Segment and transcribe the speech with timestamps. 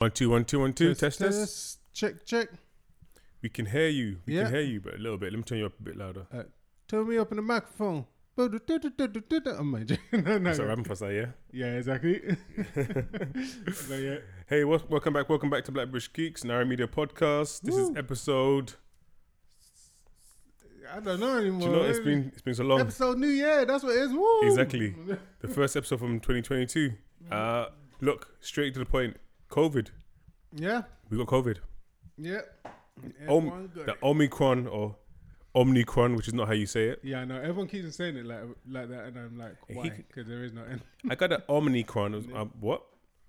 [0.00, 0.94] One two one two one two.
[0.94, 1.78] Test test.
[1.92, 2.48] Check check.
[3.42, 4.20] We can hear you.
[4.24, 4.44] We Yeah.
[4.44, 5.30] can hear you, but a little bit.
[5.30, 6.26] Let me turn you up a bit louder.
[6.88, 8.06] Turn me up in the microphone.
[8.38, 11.26] I'm my no, no, rapping for us, yeah?
[11.52, 12.18] Yeah, exactly.
[12.74, 14.16] but yeah,
[14.48, 15.28] Hey, wel- welcome back.
[15.28, 17.60] Welcome back to Black British Geeks, Nara Media Podcast.
[17.60, 17.96] This is Woo.
[17.98, 18.72] episode.
[20.90, 21.60] I don't know anymore.
[21.60, 22.80] Do you know it's been it's been so long?
[22.80, 23.66] episode New Year.
[23.66, 24.12] That's what it is.
[24.14, 24.40] Woo!
[24.44, 24.94] Exactly.
[25.40, 26.92] The first episode from 2022.
[27.30, 27.66] Uh,
[28.00, 29.18] look straight to the point.
[29.50, 29.88] COVID.
[30.54, 30.82] Yeah.
[31.10, 31.58] We got COVID.
[32.18, 32.40] Yeah.
[33.28, 33.96] Om- The.
[34.02, 34.96] Omicron or
[35.54, 37.00] Omnicron, which is not how you say it.
[37.02, 37.36] yeah, I know.
[37.36, 39.88] Everyone keeps on saying it like like that, and I'm like, why?
[39.90, 40.80] Because there is no end.
[41.08, 42.12] I got the Omnicron.
[42.14, 42.82] It was, um, what?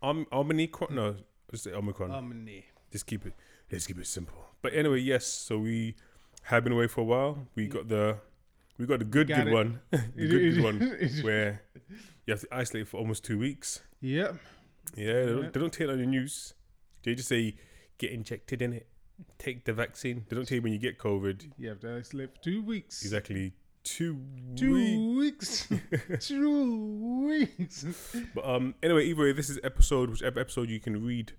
[0.03, 0.91] Om- Omnicron?
[0.91, 1.16] No,
[1.49, 2.11] just say Omicron.
[2.11, 2.66] Omni.
[2.91, 3.33] Just keep it.
[3.72, 4.38] Let's keep it simple.
[4.61, 5.25] But anyway, yes.
[5.25, 5.95] So we
[6.44, 7.47] have been away for a while.
[7.55, 8.17] We got the
[8.77, 9.53] we got the good Got good it.
[9.53, 10.80] one, the good good one,
[11.23, 11.61] where
[12.27, 13.81] you have to isolate for almost two weeks.
[14.02, 14.35] Yep.
[14.95, 16.53] Yeah, they don't, they don't tell it on the news.
[17.03, 17.55] They just say
[17.98, 18.88] get injected in it,
[19.38, 20.26] take the vaccine.
[20.30, 21.52] They don't tell you when you get COVID.
[21.58, 23.02] You have to isolate for two weeks.
[23.03, 24.20] Exactly two
[24.55, 24.73] Two
[25.17, 25.67] weeks.
[25.70, 26.28] weeks.
[26.28, 27.86] two weeks.
[28.36, 31.33] But um, anyway, either way, this is episode whichever episode you can read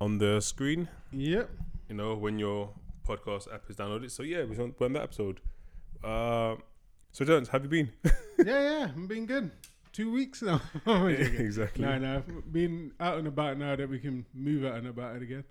[0.00, 0.88] on the screen.
[1.12, 1.50] Yep.
[1.88, 2.70] You know when your
[3.06, 4.10] podcast app is downloaded.
[4.10, 5.40] So yeah, we're on, we're on that episode.
[6.04, 6.56] Uh,
[7.12, 7.92] so Jones, have you been?
[8.38, 8.88] Yeah, yeah.
[8.94, 9.50] I'm being good.
[9.98, 10.60] Two weeks now.
[10.86, 11.84] Exactly.
[11.84, 12.16] no, no.
[12.18, 15.42] I've been out and about now that we can move out and about it again.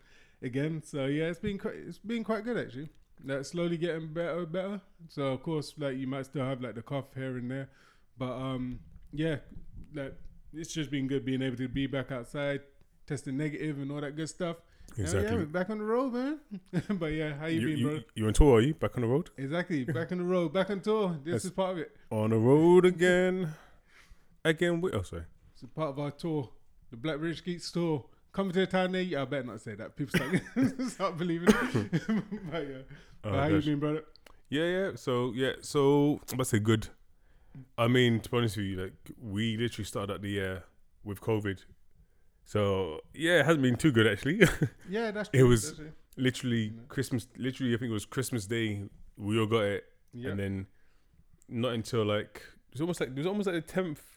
[0.41, 0.81] Again.
[0.85, 2.87] So yeah, it's been quite it's been quite good actually.
[3.25, 4.81] Like slowly getting better and better.
[5.09, 7.67] So of course like you might still have like the cough here and there.
[8.17, 8.79] But um
[9.11, 9.39] yeah,
[9.93, 10.15] like
[10.53, 12.61] it's just been good being able to be back outside,
[13.05, 14.55] testing negative and all that good stuff.
[14.97, 15.29] Exactly.
[15.29, 16.39] yeah, we're back on the road, man.
[16.91, 17.99] but yeah, how you, you, been, you, bro?
[18.15, 18.59] you on tour?
[18.59, 19.29] Are you back on the road?
[19.37, 19.83] Exactly.
[19.83, 21.09] Back on the road, back on tour.
[21.25, 21.91] This That's- is part of it.
[22.09, 23.53] On the road again.
[24.47, 24.81] Again.
[24.81, 25.23] With, oh, sorry.
[25.53, 26.49] It's a part of our tour,
[26.91, 28.05] the Black British Geeks tour.
[28.31, 29.19] Coming to the town near you.
[29.19, 29.95] I better not say that.
[29.95, 31.91] People start, start believing it.
[32.51, 32.75] but yeah.
[33.23, 34.03] Oh, but how you been, brother?
[34.49, 34.91] Yeah, yeah.
[34.95, 36.87] So yeah, so I'm about to say good.
[37.77, 40.63] I mean, to be honest with you, like we literally started out the year
[41.03, 41.59] with COVID.
[42.45, 44.41] So yeah, it hasn't been too good actually.
[44.89, 45.39] Yeah, that's true.
[45.39, 45.79] It was-
[46.15, 46.87] literally Mhm.
[46.87, 47.27] Christmas.
[47.37, 48.83] Literally, I think it was Christmas Day.
[49.17, 50.31] We all got it, Yeah.
[50.31, 50.67] and then
[51.49, 54.16] not until like it was almost like it was almost like the tenth.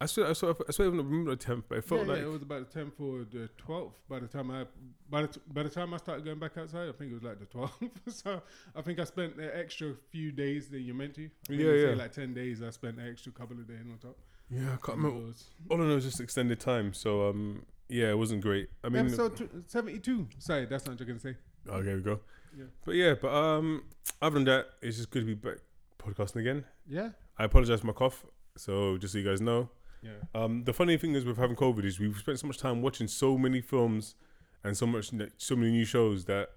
[0.00, 2.06] I swear, I swear, I swear, I don't remember the tenth, but it felt yeah,
[2.08, 3.94] like yeah, it was about the tenth or the twelfth.
[4.08, 4.66] By the time I,
[5.08, 7.22] by the, t- by the time I started going back outside, I think it was
[7.22, 7.80] like the twelfth.
[8.08, 8.42] so
[8.76, 11.24] I think I spent the extra few days that you meant to.
[11.26, 11.94] I think Yeah, they say yeah.
[11.96, 12.62] like ten days.
[12.62, 14.18] I spent an extra couple of days on top.
[14.50, 15.26] yeah, I can't And it remember.
[15.28, 16.92] was- All I know is just extended time.
[16.92, 18.68] So um, yeah, it wasn't great.
[18.82, 20.28] I mean, episode tw- seventy-two.
[20.38, 21.36] Sorry, that's not what you're gonna say.
[21.70, 22.20] oh, there we go.
[22.58, 22.64] Yeah.
[22.84, 23.84] But yeah, but um,
[24.20, 25.58] other than that, it's just good to be back
[25.98, 26.64] podcasting again.
[26.86, 27.10] Yeah.
[27.38, 28.24] I apologize for my cough.
[28.56, 29.68] So just so you guys know,
[30.04, 30.42] Yeah.
[30.42, 33.08] um, the funny thing is with having COVID is we've spent so much time watching
[33.08, 34.14] so many films
[34.62, 36.50] and so much so many new shows that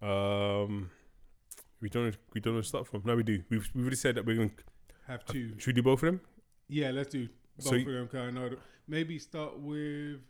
[0.00, 0.90] um,
[1.80, 3.02] we don't we don't know to start from.
[3.04, 3.42] No, we do.
[3.50, 4.50] We've we've already said that we're going.
[4.50, 4.54] To
[5.08, 5.58] have to two.
[5.58, 6.20] Should we do both of them?
[6.68, 7.28] Yeah, let's do
[7.58, 8.08] both So of them.
[8.08, 8.50] Cause I know
[8.88, 10.20] maybe start with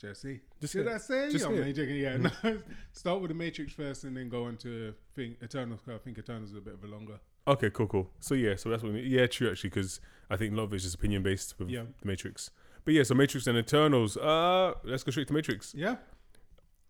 [0.00, 0.40] Jesse.
[0.60, 1.30] Just Did I say?
[1.30, 1.60] Just oh, say it.
[1.60, 1.96] man, joking.
[1.96, 2.58] Yeah, no.
[2.92, 5.80] start with the Matrix first, and then go into thing Eternals.
[5.88, 7.18] I think Eternals is a bit of a longer.
[7.46, 8.10] Okay, cool, cool.
[8.20, 8.92] So yeah, so that's what.
[8.92, 10.00] We, yeah, true actually, because
[10.30, 11.84] I think a lot of it's just opinion based with Yeah.
[12.00, 12.50] the Matrix.
[12.84, 14.16] But yeah, so Matrix and Eternals.
[14.16, 15.74] Uh, let's go straight to Matrix.
[15.74, 15.96] Yeah.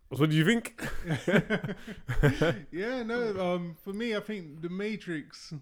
[0.09, 0.81] What do you think?
[2.71, 3.03] yeah.
[3.03, 3.39] No.
[3.39, 3.75] Um.
[3.83, 5.53] For me, I think the Matrix,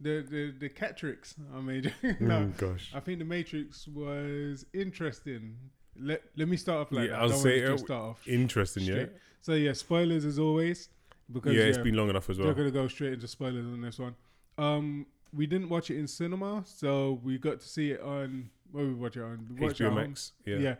[0.00, 1.34] the the the Catrix.
[1.54, 2.40] I mean, no.
[2.40, 2.92] Mm, gosh.
[2.94, 5.56] I think the Matrix was interesting.
[5.98, 7.20] Let Let me start off like Yeah, that.
[7.22, 8.28] I'll say just start off.
[8.28, 9.06] Interesting, yeah.
[9.40, 10.88] So yeah, spoilers as always.
[11.32, 12.48] Because Yeah, it's been long enough as well.
[12.48, 14.14] We're gonna go straight into spoilers on this one.
[14.58, 18.50] Um, we didn't watch it in cinema, so we got to see it on.
[18.72, 19.46] What we watch it on?
[19.50, 19.94] We watched it HBO.
[19.94, 20.32] Max.
[20.44, 20.58] Yeah.
[20.58, 20.74] Yeah.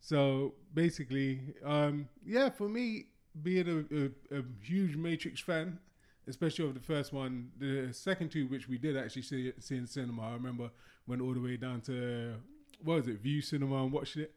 [0.00, 3.06] So basically, um, yeah, for me,
[3.42, 5.78] being a, a, a huge Matrix fan,
[6.26, 9.86] especially of the first one, the second two, which we did actually see, see in
[9.86, 10.22] cinema.
[10.22, 10.70] I remember
[11.06, 12.34] went all the way down to
[12.82, 14.34] what was it, Vue Cinema, and watched it.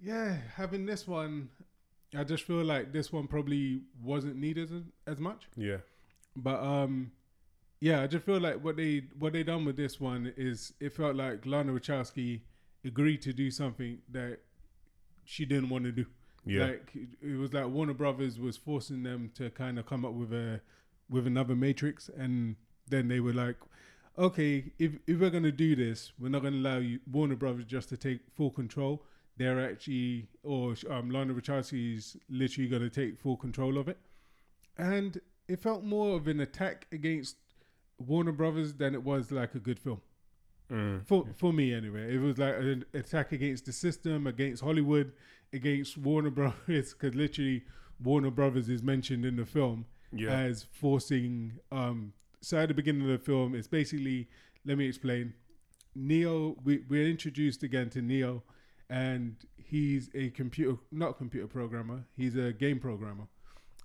[0.00, 1.50] Yeah, having this one,
[2.16, 5.48] I just feel like this one probably wasn't needed as, as much.
[5.56, 5.78] Yeah.
[6.34, 7.12] But um,
[7.82, 10.92] yeah, I just feel like what they what they done with this one is it
[10.92, 12.42] felt like Lana Wachowski
[12.84, 14.38] agreed to do something that
[15.24, 16.06] she didn't want to do.
[16.46, 16.66] Yeah.
[16.66, 20.32] Like it was like Warner Brothers was forcing them to kind of come up with
[20.32, 20.60] a
[21.10, 22.54] with another Matrix, and
[22.88, 23.56] then they were like,
[24.16, 27.88] okay, if if we're gonna do this, we're not gonna allow you Warner Brothers just
[27.88, 29.02] to take full control.
[29.38, 33.98] They're actually, or um, Lana Wachowski's literally gonna take full control of it,
[34.78, 37.38] and it felt more of an attack against
[38.06, 40.00] Warner Brothers than it was like a good film.
[40.70, 41.06] Mm.
[41.06, 45.12] For for me anyway, it was like an attack against the system, against Hollywood,
[45.52, 46.94] against Warner Brothers.
[46.94, 47.64] Because literally,
[48.02, 50.30] Warner Brothers is mentioned in the film Yeah.
[50.32, 51.58] as forcing.
[51.70, 54.28] Um, so at the beginning of the film, it's basically.
[54.64, 55.34] Let me explain.
[55.94, 58.42] Neo, we we're introduced again to Neo,
[58.88, 62.04] and he's a computer, not computer programmer.
[62.16, 63.26] He's a game programmer,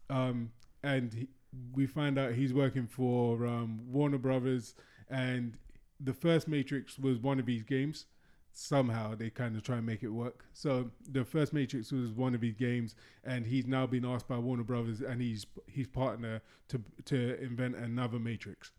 [0.10, 0.52] um,
[0.84, 1.28] and he,
[1.74, 4.76] we find out he's working for um, Warner Brothers,
[5.10, 5.58] and
[6.00, 8.06] the first Matrix was one of these games.
[8.54, 10.46] Somehow they kind of try and make it work.
[10.54, 14.38] So the first Matrix was one of his games, and he's now been asked by
[14.38, 18.72] Warner Brothers and he's his partner to to invent another Matrix.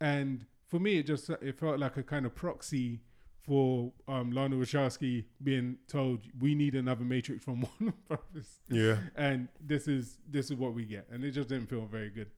[0.00, 3.00] And for me, it just it felt like a kind of proxy
[3.46, 8.96] for um, Lana Wachowski being told we need another Matrix from Warner Brothers yeah.
[9.16, 12.30] and this is this is what we get, and it just didn't feel very good.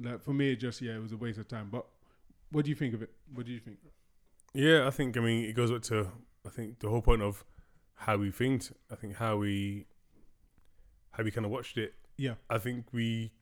[0.00, 1.68] Like for me, it just yeah, it was a waste of time.
[1.70, 1.86] But
[2.50, 3.10] what do you think of it?
[3.34, 3.78] What do you think?
[4.54, 6.08] Yeah, I think I mean it goes back to
[6.46, 7.44] I think the whole point of
[7.94, 8.64] how we think.
[8.90, 9.86] I think how we
[11.12, 11.94] how we kind of watched it.
[12.16, 12.34] Yeah.
[12.50, 13.32] I think we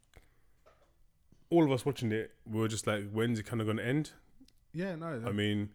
[1.51, 3.87] all of us watching it we were just like, when's it kind of going to
[3.87, 4.13] end?
[4.73, 5.71] Yeah, no, I mean,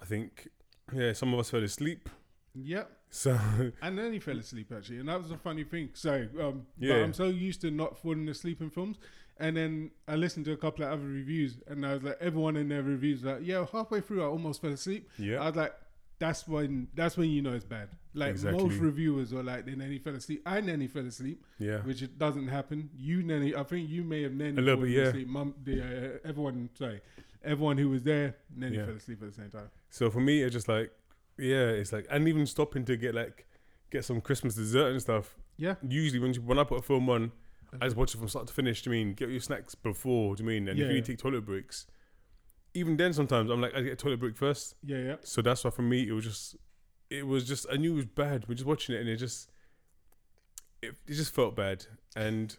[0.00, 0.48] I think
[0.94, 2.08] yeah, some of us fell asleep.
[2.54, 2.90] yep.
[3.10, 3.38] So
[3.82, 5.90] And then he fell asleep actually, and that was a funny thing.
[5.94, 6.94] So um, but Yeah.
[6.96, 8.98] I'm so used to not falling asleep in films.
[9.38, 12.54] And then I listened to a couple of other reviews, and I was like, everyone
[12.56, 15.10] in their reviews like, yeah, halfway through I almost fell asleep.
[15.18, 15.74] Yeah, I was like,
[16.22, 17.88] that's when that's when you know it's bad.
[18.14, 18.62] Like Exactly.
[18.62, 20.42] most reviewers were like, they nearly fell asleep.
[20.46, 21.44] I nearly fell asleep.
[21.58, 22.90] yeah, which it doesn't happen.
[22.96, 25.02] You nearly, I think you may have nearly A little bit, yeah.
[25.04, 25.28] asleep.
[25.28, 27.00] Mum, the, uh, everyone, sorry,
[27.42, 28.86] everyone who was there nearly Yeah.
[28.86, 29.68] fell asleep at the same time.
[29.90, 30.92] So for me, it's just like,
[31.38, 33.46] yeah, it's like, and even stopping to get like,
[33.90, 35.34] get some Christmas dessert and stuff.
[35.56, 37.32] Yeah, Usually, when you, when I put a film on,
[37.80, 38.82] I just watch it from start to finish.
[38.82, 40.36] Do you mean get your snacks before?
[40.36, 40.68] Do you mean?
[40.68, 41.02] And Yeah, if you yeah.
[41.04, 41.86] take toilet breaks,
[42.74, 44.74] even then sometimes I'm like, I get a toilet break first.
[44.84, 46.56] yeah, yeah, So that's why for me it was just,
[47.10, 48.46] it was just I knew it was bad.
[48.48, 49.50] We're just watching it and it just,
[50.80, 51.86] it, it just felt bad,
[52.16, 52.56] and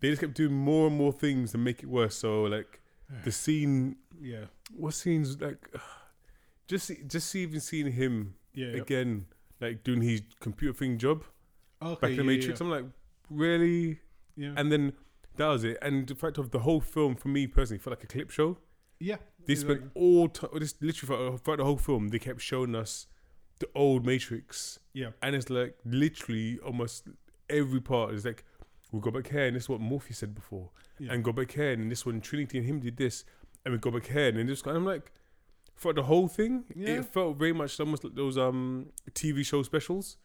[0.00, 2.16] they just kept doing more and more things to make it worse.
[2.16, 2.80] So like
[3.24, 4.44] the scene, yeah,
[4.74, 5.68] what scenes like,
[6.68, 8.68] just just even seeing him yeah.
[8.68, 8.82] yeah.
[8.82, 9.26] again,
[9.60, 11.24] like doing his computer thing job
[11.82, 12.60] Okay, back in the yeah, Matrix.
[12.60, 12.84] I'm like,
[13.28, 14.00] really?
[14.36, 14.52] Yeah.
[14.56, 14.92] And then
[15.36, 15.76] that was it.
[15.82, 18.58] And the fact of the whole film for me personally felt like a clip show.
[18.98, 19.16] yeah.
[19.46, 23.06] They spent all time, this literally throughout, throughout the whole film, they kept showing us
[23.58, 27.08] the old Matrix, Yeah, and it's like literally almost
[27.48, 28.44] every part is like,
[28.92, 31.12] we'll go back here, and this is what Morpheus said before, yeah.
[31.12, 33.24] and go back here, and this one Trinity and him did this,
[33.64, 35.12] and we go back here, and this, and I'm like,
[35.74, 37.00] for the whole thing, Yeah.
[37.00, 40.16] it felt very much almost like those um TV show specials.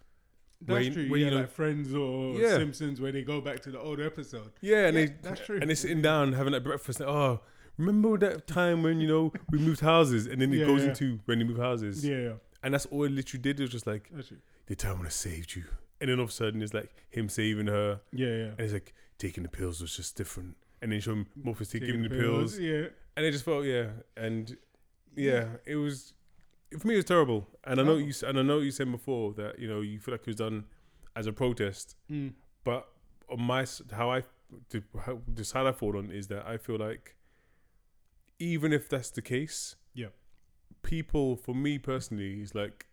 [0.66, 1.10] where that's you- true.
[1.12, 2.56] where yeah, you know- like Friends or Yeah.
[2.58, 4.52] Simpsons, where they go back to the old episode.
[4.62, 5.60] Yeah, and they that's true.
[5.60, 7.02] and they're sitting down having that breakfast.
[7.02, 7.42] Like, oh,
[7.78, 10.90] remember that time when you know we moved houses, and then it Yeah, goes yeah.
[10.90, 12.34] into when you move houses, Yeah, yeah,
[12.64, 13.60] and that's all it literally did.
[13.60, 14.12] It was just like
[14.68, 15.66] the time when I saved you,
[16.02, 18.44] and then all of a sudden it's like him saving her, Yeah, yeah.
[18.52, 21.88] and it's like taking the pills was just different, and then show him Morpheus Taking
[21.88, 23.88] giving the pills, Yeah, and it just felt yeah,
[24.18, 24.58] and
[25.16, 26.14] yeah, it was
[26.80, 28.92] for me it was terrible, and I know you s- and I know you said
[28.92, 30.66] before that you know you feel like it was done
[31.16, 32.34] as a protest, mm.
[32.66, 32.90] but
[33.30, 34.24] on my s- how I
[34.70, 37.16] the, how, the side I fall on is that I feel like
[38.40, 40.10] even if that's the case, Yeah.
[40.84, 42.86] people for me personally is like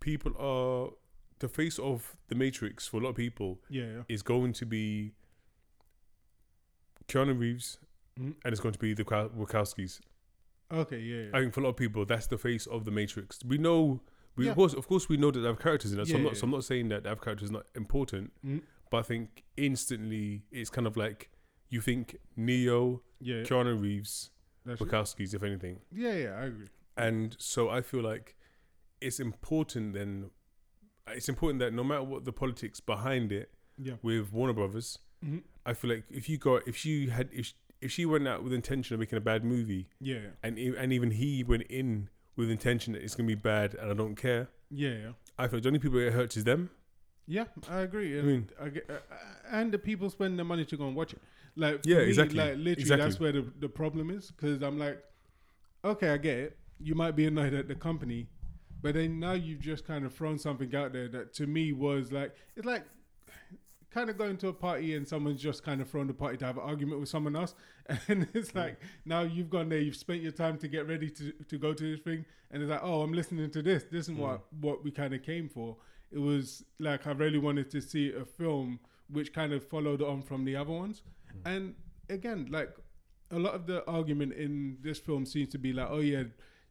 [0.00, 0.92] people are
[1.38, 4.02] the face of the Matrix for a lot of people yeah, yeah.
[4.08, 5.12] is going to be
[7.08, 7.78] Keanu Reeves
[8.18, 8.34] Mhm.
[8.44, 10.00] and it's going to be the Wachowskis.
[10.70, 11.30] Okay, yeah, yeah.
[11.34, 13.44] I think for a lot of people that's the face of the Matrix.
[13.44, 14.00] We know.
[14.36, 14.52] We Yeah.
[14.52, 16.06] of course, of course, we know that they have characters in it.
[16.06, 18.32] So, I'm not, so I'm not saying that they have characters not important.
[18.42, 18.62] Mm.
[18.90, 21.30] But I think instantly it's kind of like
[21.68, 23.42] you think Neo, yeah.
[23.42, 24.30] Keanu Reeves,
[24.64, 25.04] That's true.
[25.18, 25.80] If anything.
[25.92, 26.30] yeah, yeah.
[26.38, 26.68] I agree.
[26.96, 28.36] And so I feel like
[29.00, 30.30] it's important then.
[31.08, 33.94] It's important that no matter what the politics behind it Yeah.
[34.02, 37.90] with Warner Brothers, hmm I feel like if you got if she had if if
[37.90, 41.42] she went out with intention of making a bad movie, Yeah, and and even he
[41.44, 44.48] went in with intention that it's gonna be bad and I don't care.
[44.70, 45.12] Yeah, yeah.
[45.38, 46.70] I feel the only people it hurts is them.
[47.26, 48.18] Yeah, I agree.
[48.18, 48.98] I mean- I get, uh,
[49.50, 51.20] and the people spend the money to go and watch it.
[51.56, 52.38] Like, Yeah, me, exactly.
[52.38, 53.04] Like, literally, Exactly.
[53.04, 54.30] that's where the, the problem is.
[54.30, 55.02] Because I'm like,
[55.84, 56.58] okay, I get it.
[56.78, 58.28] You might be annoyed at the company,
[58.80, 62.10] but then now you've just kind of thrown something out there that to me was
[62.10, 62.84] like, it's like
[63.92, 66.46] kind of going to a party and someone's just kind of thrown the party to
[66.46, 67.54] have an argument with someone else.
[68.08, 71.32] And it's like, now you've gone there, you've spent your time to get ready to,
[71.48, 72.24] to go to this thing.
[72.50, 73.84] And it's like, oh, I'm listening to this.
[73.90, 74.60] This is what, mm.
[74.60, 75.76] what we kind of came for.
[76.10, 78.78] It was like, I really wanted to see a film
[79.08, 81.02] which kind of followed on from the other ones.
[81.44, 81.74] And
[82.08, 82.70] again, like
[83.30, 86.24] a lot of the argument in this film seems to be like, oh yeah,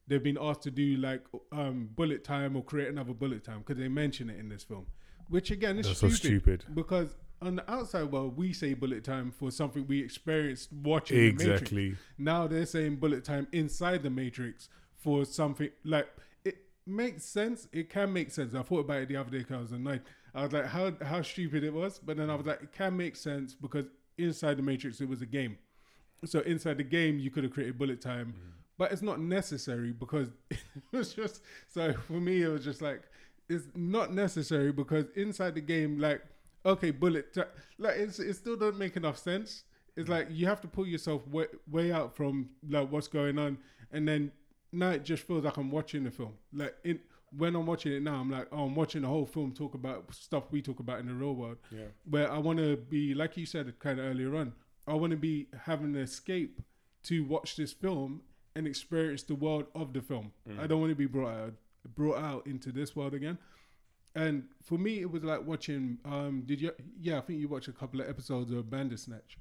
[0.08, 3.78] they've been asked to do like um, bullet time or create another bullet time because
[3.78, 4.86] they mention it in this film,
[5.30, 6.76] which again is That's so stupid, stupid.
[6.76, 11.26] because on the outside world we say bullet time for something we experienced watching the.
[11.28, 11.96] Exactly.
[12.18, 16.08] Now they're saying bullet time inside the Matrix for something like
[16.46, 17.68] it makes sense.
[17.72, 18.54] It can make sense.
[18.54, 20.02] I thought about it the other day because I was annoyed.
[20.36, 22.96] I was like, how how stupid it was, but then I was like, it can
[22.96, 23.86] make sense because
[24.24, 25.58] inside the Matrix it was a game.
[26.26, 28.50] So inside the game you could have created bullet time, mm-hmm.
[28.78, 30.60] but it's not necessary because it
[30.92, 33.04] was just so for me it was just like
[33.50, 36.22] it's not necessary because inside the game like
[36.66, 37.36] okay bullet
[37.78, 39.64] like it's, it still doesn't make enough sense.
[39.96, 40.12] It's mm-hmm.
[40.12, 43.58] like you have to pull yourself way, way out from like what's going on
[43.92, 44.32] and then
[44.72, 46.34] now it just feels like i'm watching the film.
[46.54, 47.00] Like in
[47.38, 50.14] when i'm watching it now i'm like oh i'm watching the whole film talk about
[50.14, 51.86] stuff we talk about in the real world Yeah.
[52.10, 54.54] where i want to be like you said kind of earlier on
[54.88, 56.62] i want to be having an escape
[57.04, 58.22] to watch this film
[58.56, 61.54] and experience the world of the film i don't want to be brought out
[61.96, 63.38] brought out into this world again
[64.14, 65.98] and for me, it was like watching.
[66.04, 66.72] Um, did you?
[67.00, 69.38] Yeah, I think you watched a couple of episodes of Bandersnatch,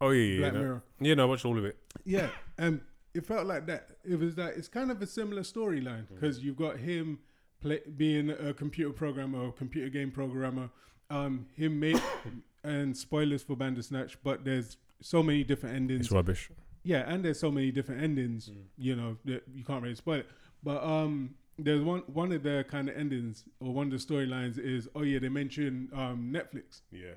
[0.00, 0.38] Oh yeah, yeah.
[0.40, 0.58] Black no.
[0.58, 0.82] Mirror.
[1.00, 1.76] Yeah, no, I watched all of it.
[2.04, 2.80] Yeah, and
[3.14, 3.88] it felt like that.
[4.04, 7.18] It was like it's kind of a similar storyline because you've got him
[7.60, 10.70] play, being a computer programmer or computer game programmer.
[11.10, 12.00] Um, him made
[12.64, 16.06] and spoilers for Bandersnatch, but there's so many different endings.
[16.06, 16.50] It's rubbish.
[16.82, 18.50] Yeah, and there's so many different endings.
[18.78, 20.26] You know, that you can't really spoil it.
[20.62, 24.58] But um, there's one one of the kind of endings or one of the storylines
[24.58, 26.82] is oh yeah they mention um Netflix.
[26.90, 27.14] Yeah.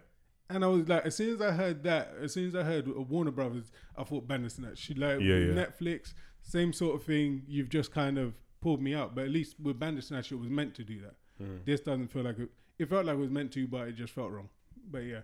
[0.49, 2.87] And I was like, as soon as I heard that, as soon as I heard
[3.09, 4.77] Warner Brothers, I thought Bandersnatch.
[4.77, 5.53] She like Yeah, yeah.
[5.53, 7.43] Netflix, same sort of thing.
[7.47, 10.75] You've just kind of pulled me out, but at least with Bandersnatch, it was meant
[10.75, 11.15] to do that.
[11.41, 11.65] Mm.
[11.65, 12.49] This doesn't feel like it.
[12.77, 14.49] It felt like it was meant to, but it just felt wrong.
[14.91, 15.21] But yeah,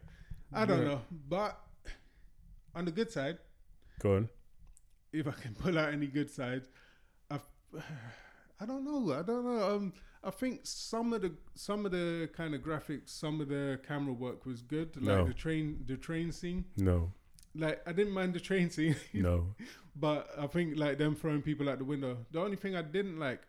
[0.54, 0.88] I don't Yeah.
[0.88, 1.02] know.
[1.28, 1.60] But
[2.76, 3.38] on the good side,
[4.00, 4.30] Go on.
[5.12, 6.70] if I can pull out any good sides,
[7.30, 7.40] I,
[8.60, 9.14] I don't know.
[9.14, 9.76] I don't know.
[9.76, 13.80] Um, I think some of the some of the kind of graphics, some of the
[13.88, 14.96] camera work was good.
[14.98, 15.26] Like No.
[15.26, 16.66] the train, the train scene.
[16.78, 17.12] No.
[17.56, 19.56] Like I didn't mind the train scene, No.
[19.96, 22.18] but I think like them throwing people out the window.
[22.32, 23.42] The only thing I didn't like,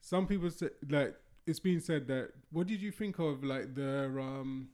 [0.00, 1.14] some people said like
[1.46, 2.30] it's been said that.
[2.52, 4.68] What did you think of like the um,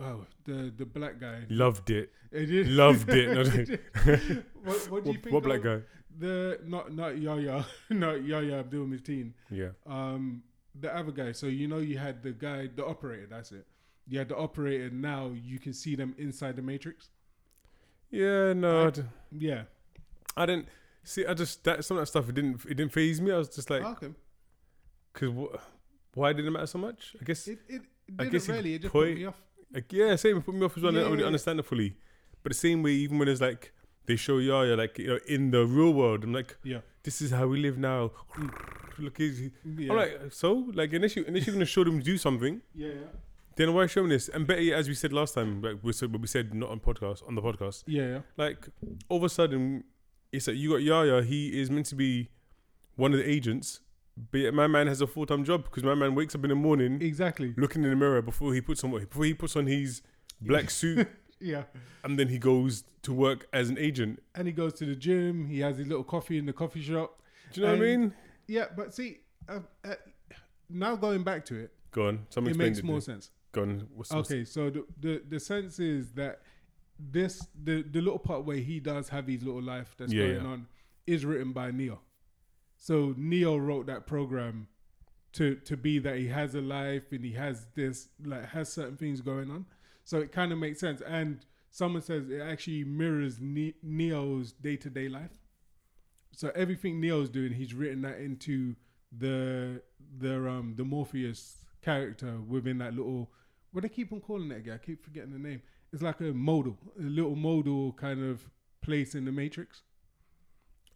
[0.00, 1.44] oh the the black guy?
[1.48, 2.12] Loved it.
[2.32, 3.80] It Loved it.
[4.06, 5.80] No, what, what do you what, black of guy?
[6.18, 9.32] The not not Yahya, not Yahya Abdul Mateen.
[9.50, 9.70] Yeah.
[9.86, 10.42] Um,
[10.78, 11.32] the other guy.
[11.32, 13.26] So you know you had the guy, the operator.
[13.30, 13.66] That's it.
[14.08, 14.90] You had the operator.
[14.90, 17.10] Now you can see them inside the matrix.
[18.10, 18.52] Yeah.
[18.52, 18.86] No.
[18.86, 19.02] I- d-
[19.38, 19.62] Yeah.
[20.36, 20.68] I didn't
[21.04, 21.26] see.
[21.26, 22.28] I just that some of that stuff.
[22.28, 22.64] It didn't.
[22.64, 23.32] It didn't phase me.
[23.32, 24.08] I was just like, okay.
[25.12, 25.32] because
[26.14, 27.14] why did it matter so much?
[27.20, 27.46] I guess.
[27.48, 27.82] It it, it
[28.18, 28.74] I didn't guess really.
[28.74, 29.40] It just put put me off.
[29.72, 30.38] Like, yeah, same.
[30.38, 30.96] It put me off as well.
[30.96, 31.08] I Yeah.
[31.08, 31.96] would understand it fully.
[32.42, 33.72] But the same way, even when it's like
[34.10, 36.80] they show Yahya, like you know, in the real world, I'm like, Yeah.
[37.06, 38.10] this is how we live now.
[38.36, 38.50] Mm.
[39.04, 39.90] Look, he's, Yeah.
[39.92, 40.48] I'm like, so
[40.80, 42.88] like, unless you unless you're gonna show them do something, yeah.
[42.88, 43.10] Yeah.
[43.56, 44.28] then why showing this?
[44.28, 46.80] And Betty, as we said last time, like we said, but we said not on
[46.80, 48.08] podcast on the podcast, Yeah.
[48.14, 48.20] yeah.
[48.36, 48.68] like
[49.08, 49.84] all of a sudden,
[50.32, 51.22] it's like you got Yahya.
[51.24, 52.28] He is meant to be
[52.96, 53.80] one of the agents,
[54.32, 56.54] but my man has a full time job because my man wakes up in the
[56.68, 57.54] morning Exactly.
[57.56, 60.02] looking in the mirror before he puts on what before he puts on his
[60.40, 61.06] black suit
[61.40, 61.64] Yeah.
[62.04, 64.22] and then he goes to work as an agent.
[64.34, 65.46] And he goes to the gym.
[65.46, 67.22] He has his little coffee in the coffee shop.
[67.52, 68.14] Do you know what I mean?
[68.46, 68.66] Yeah.
[68.76, 69.94] But see, uh, uh,
[70.68, 72.26] now going back to it, Go on.
[72.30, 73.30] Someone it makes more sense.
[73.52, 73.88] Go on.
[74.12, 76.40] Okay, so the, the the sense is that
[77.00, 80.44] this the the little part where he does have his little life that's Yeah, going
[80.44, 80.50] yeah.
[80.50, 80.66] on
[81.06, 82.00] is written by Neo.
[82.76, 84.68] So Neo wrote that program
[85.32, 88.96] to to be that he has a life and he has this like has certain
[88.96, 89.66] things going on.
[90.10, 91.00] So it kind of makes sense.
[91.02, 91.38] And
[91.70, 95.38] someone says it actually mirrors ne- Neo's day to day life.
[96.32, 98.74] So everything Neo's doing, he's written that into
[99.16, 99.82] the
[100.18, 103.30] the um the Morpheus character within that little
[103.70, 104.74] what they keep on calling that again.
[104.74, 105.62] I keep forgetting the name.
[105.92, 108.50] It's like a modal, a little modal kind of
[108.82, 109.82] place in the Matrix.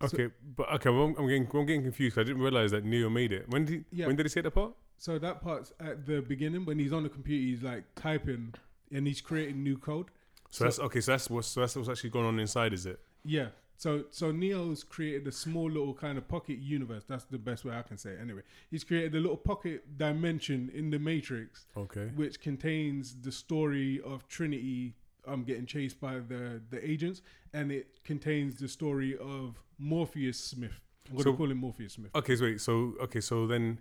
[0.01, 2.19] So- okay, but okay, well, I'm, I'm getting I'm getting confused.
[2.19, 3.49] I didn't realize that Neo made it.
[3.49, 4.09] When did Yeah.
[4.09, 4.73] when did he say that part?
[4.99, 7.45] So that part's at the beginning when he's on the computer.
[7.51, 8.55] He's like typing
[8.95, 10.07] and he's creating new code.
[10.51, 11.01] So, So- that's okay.
[11.01, 13.01] So that's what's so that's what's actually going on inside, is it?
[13.25, 13.49] Yeah.
[13.77, 17.05] So so Neo's created a small little kind of pocket universe.
[17.09, 18.21] That's the best way I can say it.
[18.21, 22.07] Anyway, he's created a little pocket dimension in the Matrix, Okay.
[22.15, 24.95] which contains the story of Trinity
[25.27, 27.21] um getting chased by the the agents,
[27.53, 30.81] and it contains the story of Morpheus Smith.
[31.11, 32.13] Gonna So- call him Morpheus Smith.
[32.15, 32.37] Okay.
[32.37, 32.61] So wait.
[32.61, 33.21] So okay.
[33.21, 33.81] So then,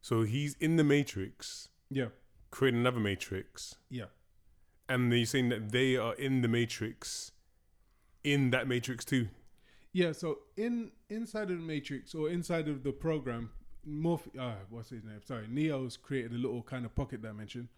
[0.00, 2.08] so he's in the Matrix, Yeah.
[2.50, 4.06] creating another Matrix, Yeah.
[4.88, 7.32] And then you're saying that they are in the Matrix,
[8.22, 9.28] in that Matrix too.
[9.92, 13.50] Yeah, so in inside of the Matrix or inside of the program,
[13.88, 15.20] Morph uh, what's his name?
[15.24, 17.68] Sorry, Neo's created a little kind of pocket dimension.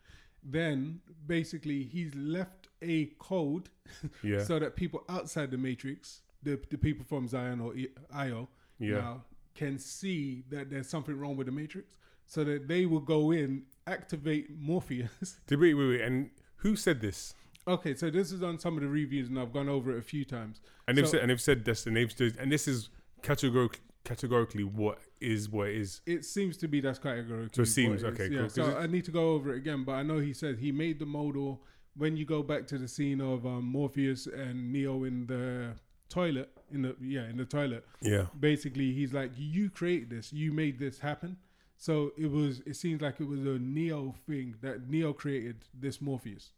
[0.43, 3.69] Then basically he's left a code
[4.23, 4.43] Yeah.
[4.45, 7.75] so that people outside the Matrix, the the people from Zion or
[8.15, 8.49] Io,
[8.79, 8.95] yeah.
[8.99, 11.97] now can see that there's something wrong with the Matrix,
[12.27, 15.37] so that they will go in, activate Morpheus.
[15.51, 16.01] Wait, wait, wait.
[16.03, 17.35] And who said this?
[17.69, 20.03] okay, so this is on some of the reviews, and I've gone over it a
[20.03, 20.61] few times.
[20.87, 22.91] And they've So- said and they've said this and they've stood and this is
[23.23, 26.01] categorically categorically what is what it is.
[26.07, 27.51] It seems to be that's categorically.
[27.55, 28.27] So it seems, what it is.
[28.29, 30.59] okay, Yeah, so I need to go over it again, but I know he said
[30.59, 31.65] he made the model
[31.97, 35.73] when you go back to the scene of um, Morpheus and Neo in the
[36.09, 36.51] toilet.
[36.71, 37.85] In the yeah, in the toilet.
[38.01, 38.27] Yeah.
[38.39, 40.33] Basically, he's like, "You created this.
[40.33, 41.37] You made this happen."
[41.77, 42.61] So it was.
[42.67, 46.51] It seems like it was a Neo thing that Neo created this Morpheus,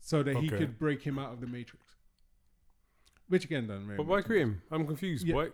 [0.00, 1.84] so that he could break him out of the Matrix.
[3.28, 4.62] Which again doesn't really But why create him?
[4.70, 5.26] I'm confused.
[5.26, 5.34] Yeah.
[5.34, 5.48] Why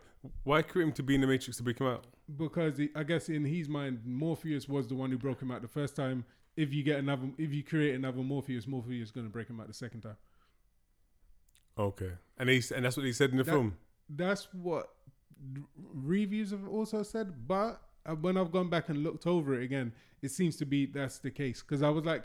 [0.45, 2.07] why create him to be in the Matrix to break him out?
[2.37, 5.63] because he, I guess in his mind, Morpheus was the one who broke him out
[5.63, 6.25] the first time.
[6.57, 9.61] If you get another, if you create another Morpheus, Morpheus is going to break him
[9.61, 10.17] out the second time.
[11.79, 12.11] Okay.
[12.37, 13.77] And they and that's what he said in the That- film.
[14.11, 14.91] That's what
[15.95, 17.47] reviews have also said.
[17.47, 17.81] But
[18.15, 21.31] when I've gone back and looked over it again, it seems to be that's the
[21.31, 21.63] case.
[21.63, 22.25] Because I was like,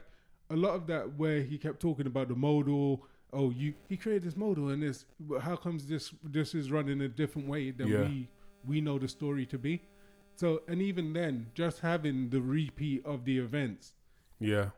[0.49, 3.05] a lot of that where he kept talking about the modal.
[3.31, 5.05] Oh, you he created this modal and this.
[5.19, 8.01] but How comes this this is running a different way than Yeah.
[8.07, 8.29] we
[8.65, 9.81] we know the story to be?
[10.35, 13.93] So and even then, just having the repeat of the events
[14.39, 14.69] Yeah.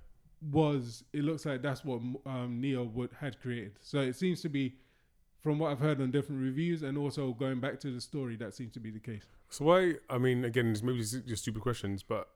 [0.51, 3.73] was it looks like that's what um, Neo would had created.
[3.81, 4.75] So it seems to be,
[5.41, 8.53] from what I've heard on different reviews, and also going back to the story, that
[8.53, 9.25] seems to be the case.
[9.49, 9.95] So why?
[10.09, 12.27] I mean, again, it's maybe just stupid questions, but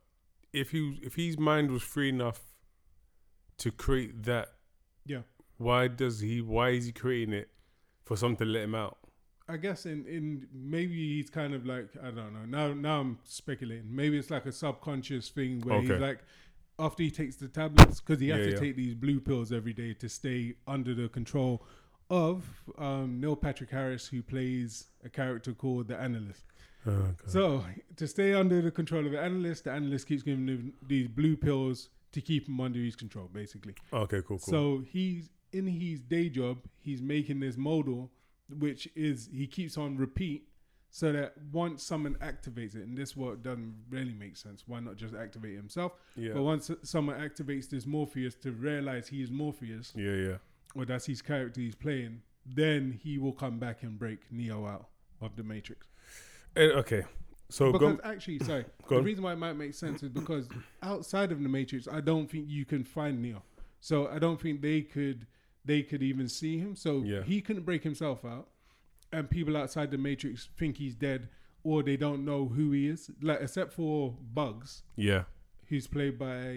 [0.54, 2.42] if he if his mind was free enough
[3.58, 4.50] to create that,
[5.06, 5.24] Yeah.
[5.58, 6.42] why does he?
[6.42, 7.50] Why is he creating it
[8.06, 8.98] for something to let him out?
[9.48, 12.46] I guess in in maybe he's kind of like I don't know.
[12.46, 13.94] Now now I'm speculating.
[13.94, 16.20] Maybe it's like a subconscious thing where he's like
[16.78, 18.60] after he takes the tablets because he has Yeah, to yeah.
[18.60, 21.66] take these blue pills every day to stay under the control
[22.12, 22.46] of
[22.78, 26.44] um, Neil Patrick Harris, who plays a character called the Analyst.
[26.88, 27.64] Oh, So
[27.98, 31.36] to stay under the control of the analyst, the analyst keeps giving him these blue
[31.36, 33.76] pills to keep him under his control, basically.
[33.94, 34.40] okay, cool, cool.
[34.40, 38.10] So he's in his day job, he's making this model,
[38.58, 40.48] which is he keeps on repeat,
[40.92, 44.64] so that once someone activates it, and this what doesn't really make sense.
[44.66, 45.92] Why not just activate himself?
[46.16, 50.38] yeah, But once someone activates this Morpheus to realize he is Morpheus, yeah, yeah.
[50.74, 54.88] or that's his character he's playing, then he will come back and break Neo out
[55.22, 55.86] of the Matrix.
[56.56, 57.04] Eh, okay,
[57.50, 59.04] so because go, actually, sorry, go the on.
[59.04, 60.48] reason why it might make sense is because
[60.84, 63.44] outside of the Matrix, I don't think you can find Neo.
[63.80, 65.26] So I don't think they could
[65.64, 66.76] they could even see him.
[66.76, 67.22] So Yeah.
[67.24, 68.48] he couldn't break himself out,
[69.14, 71.30] and people outside the Matrix think he's dead
[71.64, 73.10] or they don't know who he is.
[73.22, 75.24] Like except for Bugs, yeah,
[75.68, 76.56] who's played by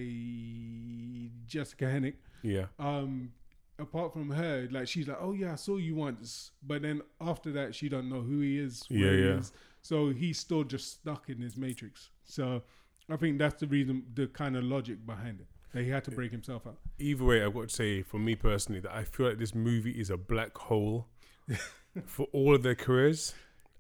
[1.47, 2.15] Jessica Henwick.
[2.43, 3.33] yeah, Um,
[3.79, 7.53] apart from her, like she's like, oh yeah, I saw you once, but then after
[7.53, 8.83] that, she don't know who he is.
[8.89, 9.39] Yeah, he yeah.
[9.39, 9.53] is.
[9.83, 12.11] So he's still just stuck in his matrix.
[12.25, 12.63] So
[13.11, 15.47] I think that's the reason, the kind of logic behind it.
[15.73, 16.77] That he had to break himself out.
[16.99, 19.91] either way, I've got to say, for me personally, that I feel like this movie
[19.93, 21.09] is a black hole
[22.07, 23.35] for all of their careers.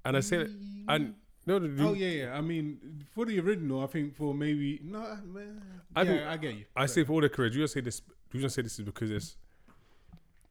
[0.04, 0.50] And I say that,
[0.88, 1.14] and
[1.46, 2.34] no, the, Oh yeah, yeah.
[2.36, 5.62] I mean, for the original, I think for maybe no, man.
[5.94, 6.64] I yeah, I get you.
[6.74, 8.00] I say for all their careers, you just say this.
[8.32, 9.36] You just say this is because it's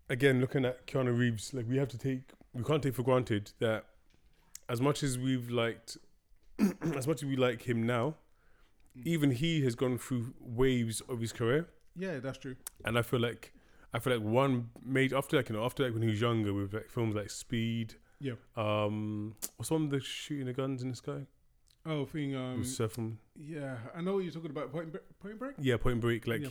[0.10, 1.54] again looking at Keanu Reeves.
[1.54, 2.22] Like we have to take,
[2.54, 3.86] we can't take for granted that
[4.72, 5.98] as much as we've liked,
[7.00, 8.16] as much as we like him now,
[9.14, 11.68] even he has gone through waves of his career.
[11.96, 12.56] yeah, that's true.
[12.86, 13.54] and I feel like
[13.94, 16.54] I feel like one made after like you know after like when he was younger
[16.54, 17.96] with like films like Speed.
[18.20, 18.34] Yeah.
[18.56, 21.22] Um, what's one with the shooting the guns in the sky?
[21.86, 22.36] Oh, thing.
[22.36, 24.72] Um, With Seth from yeah, I know what you're talking about.
[24.72, 25.56] Point, point Break.
[25.60, 26.50] yeah, Point Break, like Yeah.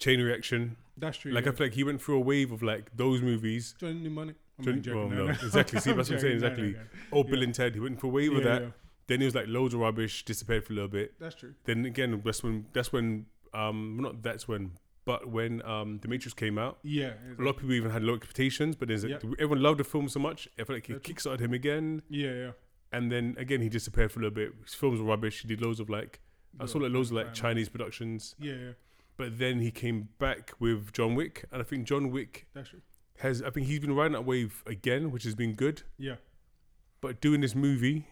[0.00, 0.76] Chain Reaction.
[0.96, 1.30] That's true.
[1.32, 1.52] Like yeah.
[1.52, 3.74] I feel like he went through a wave of like those movies.
[3.78, 4.34] Johnny Mnemonic.
[4.58, 5.00] I'm Johnny- joking.
[5.00, 5.80] well, No, no, exactly.
[5.80, 6.56] See, that's what I'm saying, joking.
[6.56, 6.98] No, no, exactly.
[7.12, 7.74] Oh, Bill and Ted.
[7.74, 8.62] He went for a wave of Yeah, that.
[8.62, 8.68] yeah.
[9.06, 11.14] Then he was like loads of rubbish, disappeared for a little bit.
[11.18, 11.54] That's true.
[11.64, 14.72] Then again, that's when that's when um not that's when,
[15.06, 16.78] but when um the Matrix came out.
[16.82, 17.12] Yeah.
[17.38, 19.16] A lot of people even had low expectations, but there's Yeah.
[19.38, 20.46] everyone loved the film so much.
[20.58, 22.50] I feel like it kickstarted him again, Yeah, yeah.
[22.92, 24.52] and then again he disappeared for a little bit.
[24.64, 25.40] His films were rubbish.
[25.40, 26.20] He did loads of like
[26.60, 28.70] I saw like loads of like Chinese productions, Yeah, yeah.
[29.16, 32.82] but then he came back with John Wick, and I think John Wick That's true.
[33.20, 35.82] Has I think he's been riding that wave again, which has been good.
[35.98, 36.16] Yeah.
[37.00, 38.06] But doing this movie,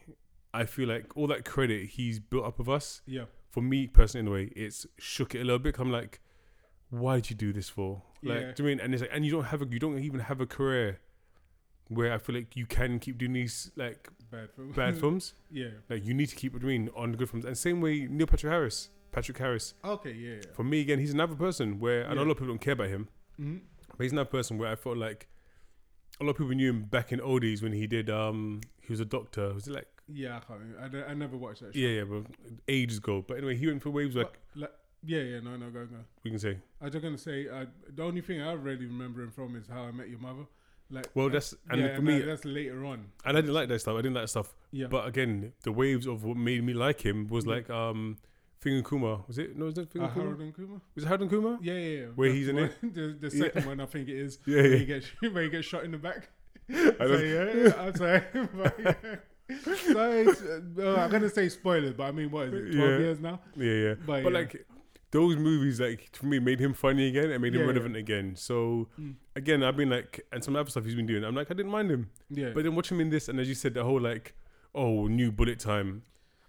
[0.55, 3.03] I feel like all that credit he's built up of us.
[3.07, 3.25] Yeah.
[3.51, 5.79] For me personally, in a way, it's shook it a little bit.
[5.79, 6.21] I'm like,
[6.91, 8.03] why did you do this for?
[8.23, 8.53] Like, Yeah.
[8.53, 8.81] do you mean?
[8.81, 11.01] And it's like, and you don't have a, you don't even have a career
[11.89, 14.73] where I feel like you can keep doing these like Bad film.
[14.73, 15.35] bad films.
[15.51, 15.69] Yeah.
[15.89, 17.45] Like you need to keep doing on the good films.
[17.45, 19.75] And same way Neil Patrick Harris, Patrick Harris.
[19.85, 20.13] Okay.
[20.13, 20.35] Yeah.
[20.37, 20.41] yeah.
[20.53, 22.73] For me again, he's another person where I know a lot of people don't care
[22.75, 23.09] about him,
[23.41, 23.61] Mhm.
[23.97, 25.29] But he's another person where I felt like
[26.21, 28.09] a lot of people knew him back in oldies when he did.
[28.11, 29.53] um He was a doctor.
[29.55, 30.37] Was it like Yeah.
[30.37, 30.61] I can't.
[30.61, 31.05] Remember.
[31.07, 31.75] I, I never watched that.
[31.75, 31.81] Show.
[31.81, 32.25] yeah, yeah, but
[32.69, 33.25] ages ago.
[33.27, 34.73] But anyway, he went for waves like like,
[35.05, 35.21] yeah.
[35.21, 35.41] Yeah.
[35.41, 35.57] No.
[35.57, 35.71] No.
[35.71, 35.87] Go.
[35.87, 35.97] Go.
[36.25, 36.59] we can say.
[36.81, 39.67] I was just gonna say uh, the only thing I really remember him from is
[39.69, 40.47] How I Met Your Mother.
[40.91, 41.07] Like.
[41.15, 43.07] Well, that's and yeah, for me, that's later on.
[43.25, 43.95] and I didn't like that stuff.
[43.95, 44.55] I didn't like that stuff.
[44.71, 44.87] Yeah.
[44.87, 47.49] But again, the waves of what made me like him was Mhm.
[47.49, 48.19] like um
[48.67, 49.23] Thing and Kuma.
[49.29, 49.57] Was it?
[49.57, 50.25] No, was it Thing Uh, Kuma?
[50.25, 50.81] Harold and Kumar.
[50.97, 51.59] Was it Harold and Kuma?
[51.63, 52.07] Yeah, yeah, yeah.
[52.17, 52.73] Where That's he's in the it?
[52.83, 53.43] one- The, the Yeah.
[53.45, 54.39] second one, I think it is.
[54.47, 54.77] Yeah, Where yeah.
[54.79, 56.29] he gets where he gets shot in the back.
[56.69, 58.23] I so, yeah, I'm sorry.
[58.55, 58.95] But, yeah.
[59.95, 60.01] So
[60.81, 62.73] uh, I'm gonna say spoilers, but I mean, what is it?
[62.77, 62.99] Twelve Yeah.
[62.99, 63.41] years now.
[63.57, 63.95] Yeah, yeah.
[63.95, 64.39] But, But yeah.
[64.41, 64.67] like
[65.13, 68.35] those movies, like for me, made him funny again and made him Yeah, relevant again.
[68.35, 69.15] So Mm.
[69.37, 71.23] again, I've been like, and some other stuff he's been doing.
[71.25, 73.49] I'm like, I didn't mind him, Yeah, but then watch him in this, and as
[73.49, 74.35] you said, the whole like,
[74.75, 76.03] oh, new bullet time.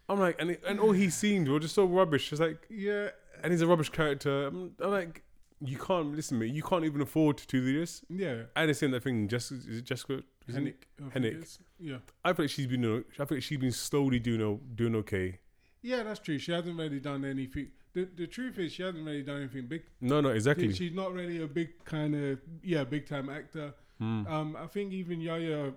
[0.09, 2.31] I'm like, and it, and all he seemed were just so rubbish.
[2.31, 3.09] It's like, yeah,
[3.43, 4.47] and he's a rubbish character.
[4.47, 5.23] I'm, I'm like,
[5.59, 6.51] you can't listen, to me.
[6.51, 8.03] You can't even afford to do this.
[8.09, 8.29] yeah.
[8.29, 9.27] And I understand that thing.
[9.27, 10.21] Just is it Jessica?
[10.49, 11.59] Henwick, I think Henwick.
[11.79, 12.85] Yeah, I feel like she's been.
[12.85, 15.39] I feel like she's been slowly doing doing okay.
[15.81, 16.39] yeah, that's true.
[16.39, 17.67] She hasn't really done anything.
[17.93, 19.83] The the truth is, she hasn't really done anything big.
[19.99, 20.71] No, no, exactly.
[20.73, 23.73] She's not really a big kind of yeah, big time actor.
[24.01, 24.29] Mm.
[24.29, 25.73] Um, I think even Yahya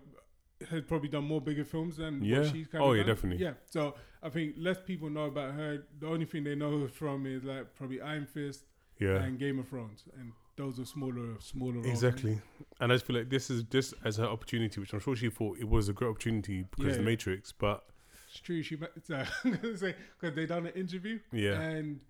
[0.69, 2.41] has probably done more bigger films than Yeah.
[2.41, 3.15] what she's kind Oh, of yeah, done.
[3.15, 3.45] definitely.
[3.45, 5.85] Yeah, so I think less people know about her.
[5.99, 8.65] The only thing they know her from is like probably Iron Fist
[8.99, 9.23] yeah.
[9.23, 11.87] and Game of Thrones, and those are smaller, smaller roles.
[11.87, 12.41] Exactly,
[12.81, 15.31] and I just feel like this is this as her opportunity, which I'm sure she
[15.31, 17.03] thought it was a great opportunity because Yeah, of the.
[17.05, 17.53] Matrix.
[17.53, 17.85] But
[18.31, 18.63] It's true.
[18.63, 22.01] She so, I'm gonna say because they done an interview yeah, and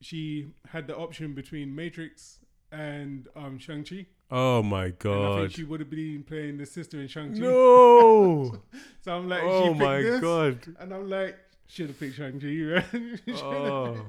[0.00, 2.38] she had the option between Matrix
[2.72, 6.58] and um Shang Chi, oh my and I god, think she would have been playing
[6.58, 7.38] the sister in Shang Chi.
[7.40, 8.60] no,
[9.02, 12.40] So I'm like, oh she my this, god, and I'm like, should have picked Shang
[12.40, 12.46] Chi.
[13.32, 13.42] Right?
[13.42, 14.06] Oh.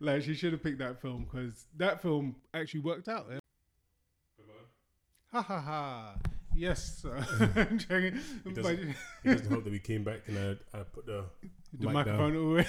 [0.00, 3.26] Like she should have picked that film because that film actually worked out.
[3.30, 3.38] Yeah?
[5.32, 6.14] Ha ha ha!
[6.54, 7.78] Yes, I'm But-
[8.54, 11.24] doesn't- it doesn't help that we came back and I, I put the
[11.72, 12.66] the mic microphone away.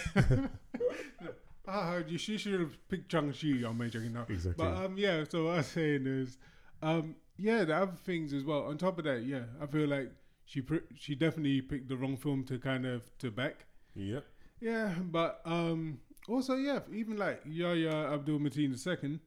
[1.67, 3.67] Ah, you she should have picked Shang Chi.
[3.67, 4.25] I'm joking now.
[4.27, 4.65] exactly.
[4.65, 5.23] But um, yeah.
[5.29, 6.37] So what I was saying is,
[6.81, 8.63] um, yeah, the other things as well.
[8.63, 10.11] On top of that, yeah, I feel like
[10.45, 13.65] she pr- she definitely picked the wrong film to kind of to back.
[13.95, 14.25] yep.
[14.61, 19.19] Yeah, but um, also yeah, even like Yahya Abdul Mateen II,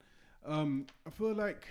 [0.44, 1.66] um, I feel like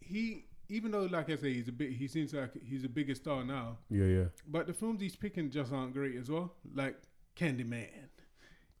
[0.00, 3.14] he, even though like I say he's a bit, he seems like he's a bigger
[3.14, 4.24] star now, Yeah, yeah.
[4.46, 6.52] but the films he's picking just aren't great as well.
[6.74, 6.96] Like
[7.36, 7.88] Candyman,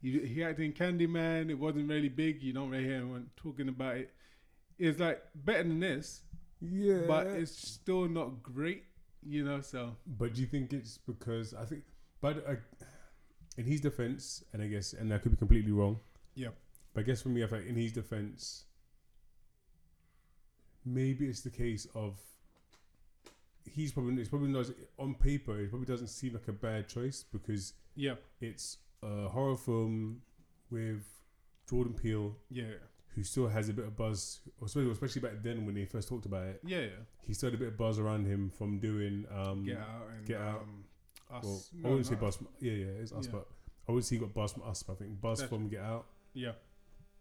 [0.02, 1.48] he he acted in Candyman.
[1.48, 2.42] It wasn't really big.
[2.42, 4.12] You don't really hear anyone talking about it.
[4.78, 6.20] It's like better than this,
[6.60, 7.02] Yeah.
[7.06, 8.84] but it's still not great.
[9.28, 11.82] You know, so But do you think it's because I think,
[12.20, 12.56] but I,
[13.56, 15.98] in his defense, and I guess, and I could be completely wrong.
[16.34, 16.50] Yeah.
[16.94, 18.64] But I guess for me, I think in his defense,
[20.84, 22.18] maybe it's the case of
[23.64, 24.66] he's probably it's probably not
[24.98, 25.58] on paper.
[25.58, 30.22] It probably doesn't seem like a bad choice because yeah, it's a horror film
[30.70, 31.04] with
[31.68, 32.64] Jordan Peele, yeah,
[33.16, 36.26] who still has a bit of buzz, especially especially back then when they first talked
[36.26, 36.60] about it.
[36.64, 36.88] yeah, yeah.
[37.26, 40.26] He still had a bit of buzz around him from doing um, Get out and
[40.26, 40.60] Get Out.
[40.60, 40.84] Um,
[41.34, 41.42] us.
[41.44, 42.36] Well, No, I wouldn't say buzz.
[42.36, 43.32] From, yeah, yeah, it's us, Yeah.
[43.32, 43.48] but
[43.88, 44.82] I would say he got buzz from us.
[44.84, 46.52] But I think buzz That's- from Get Out, Yeah,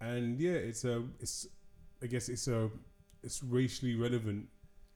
[0.01, 1.47] and yeah, it's a, it's,
[2.03, 2.69] I guess it's a,
[3.23, 4.47] it's racially relevant.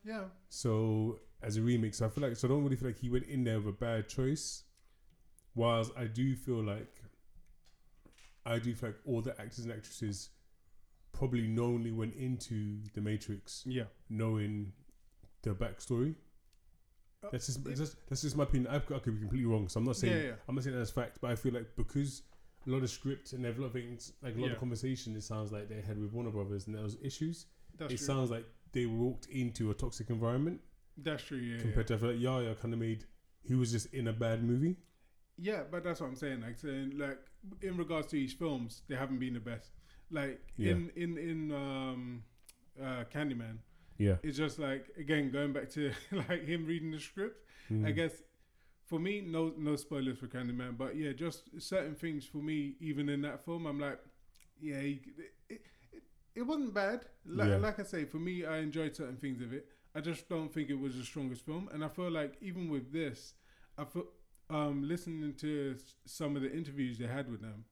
[0.03, 2.99] yeah, So as a remix, so I feel like so I don't really feel like
[2.99, 4.63] he went in there with a bad choice.
[5.55, 6.93] Whilst I do feel like,
[8.45, 10.29] I do feel like all the actors and actresses
[11.11, 13.83] probably knowingly went into the Matrix yeah.
[14.09, 14.71] knowing
[15.43, 16.15] the backstory.
[17.23, 18.71] Uh, That's just, that's that's just my opinion.
[18.73, 20.31] I've got, I could be completely wrong, so I'm not saying Yeah, yeah.
[20.47, 22.21] I'm not saying that's fact, but I feel like because
[22.65, 24.53] a lot of script and a lot of things, like a lot Yeah.
[24.53, 27.47] of conversation, it sounds like they had with Warner Brothers and there was issues.
[27.77, 28.05] That's it true.
[28.05, 30.61] sounds like they walked into a toxic environment
[30.97, 31.37] That's true.
[31.39, 33.03] Yeah, compared to I feel like Yahya kind of made
[33.43, 34.77] he was just in a bad movie.
[35.37, 35.53] yeah.
[35.55, 36.39] yeah, but that's what I'm saying.
[36.41, 37.19] Like saying, like
[37.61, 39.71] in regards to these films, they haven't been the best.
[40.11, 40.71] Like Yeah.
[40.71, 42.23] in in in um,
[42.81, 43.57] uh, Candyman,
[43.97, 47.45] Yeah, it's just like again going back to like him reading the script.
[47.71, 47.85] Mm.
[47.85, 48.23] I guess
[48.87, 53.07] for me, no no spoilers for Candyman, but yeah, just certain things for me, even
[53.09, 53.99] in that film, I'm like,
[54.59, 54.99] yeah, it,
[55.49, 55.61] it,
[56.35, 57.05] it wasn't bad.
[57.25, 57.57] Like, Yeah.
[57.57, 59.67] like I say, for me, I enjoyed certain things of it.
[59.93, 62.91] I just don't think it was the strongest film, and I feel like even with
[62.91, 63.33] this,
[63.77, 64.05] I feel
[64.49, 67.65] um, listening to some of the interviews they had with them,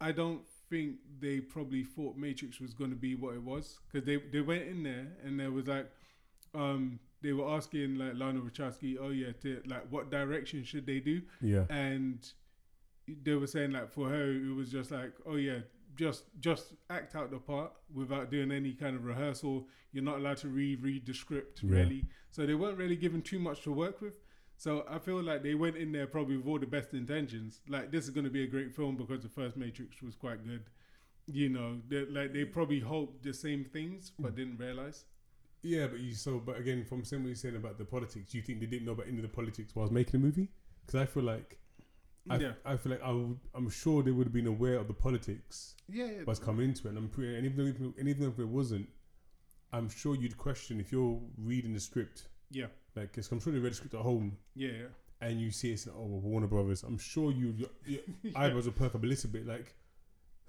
[0.00, 4.06] I don't think they probably thought Matrix was going to be what it was because
[4.06, 5.90] they they went in there and there was like
[6.54, 11.00] um, they were asking like Lana Wachowski, oh yeah, to, like what direction should they
[11.00, 11.22] do?
[11.40, 11.64] Yeah.
[11.70, 12.24] And
[13.08, 15.58] they were saying like for her, it was just like, oh yeah,
[15.96, 19.66] just just act out the part without doing any kind of rehearsal.
[19.92, 21.70] You're not allowed to read read the script Yeah.
[21.78, 24.18] really, so they weren't really given too much to work with.
[24.56, 27.60] So I feel like they went in there probably with all the best intentions.
[27.68, 30.44] Like this is going to be a great film because the first Matrix was quite
[30.46, 30.64] good.
[31.26, 34.36] You know, they, like they probably hoped the same things but hmm.
[34.36, 35.04] didn't realize.
[35.62, 38.38] Yeah, but you so but again from same what you're saying about the politics, do
[38.38, 40.48] you think they didn't know about any of the politics while making the movie?
[40.84, 41.58] Because I feel like
[42.28, 44.88] I, yeah, I feel like I would, I'm sure they would have been aware of
[44.88, 46.22] the politics yeah, yeah.
[46.26, 48.48] was coming into it, and I'm pretty, and even though even, and even if it
[48.48, 48.88] wasn't,
[49.72, 53.58] I'm sure you'd question if you're reading the script, yeah, like 'cause I'm sure they
[53.58, 54.86] read the script at home yeah, yeah.
[55.28, 56.82] and you see it's oh Warner Brothers.
[56.82, 58.00] I'm sure you your, your
[58.36, 59.74] eyebrows will perk up a little bit, like,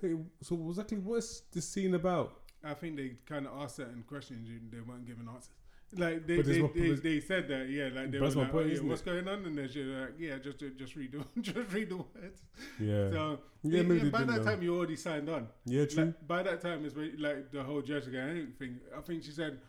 [0.02, 2.42] hey, so exactly what's the scene about?
[2.64, 5.52] I think they kind of asked certain questions and they weren't giving answers.
[5.98, 8.80] Like they they, they, they said that yeah, like they were like, point, oh, yeah,
[8.82, 9.06] what's it?
[9.06, 9.46] going on?
[9.46, 12.42] And then she like, yeah, just just read the just read the words.
[12.80, 14.44] Yeah, So yeah, they by that know.
[14.44, 15.48] time you already signed on.
[15.66, 16.06] yeah, true.
[16.06, 18.80] Like, by that time when, like the whole Jessica Henry thing.
[18.98, 19.60] I think she said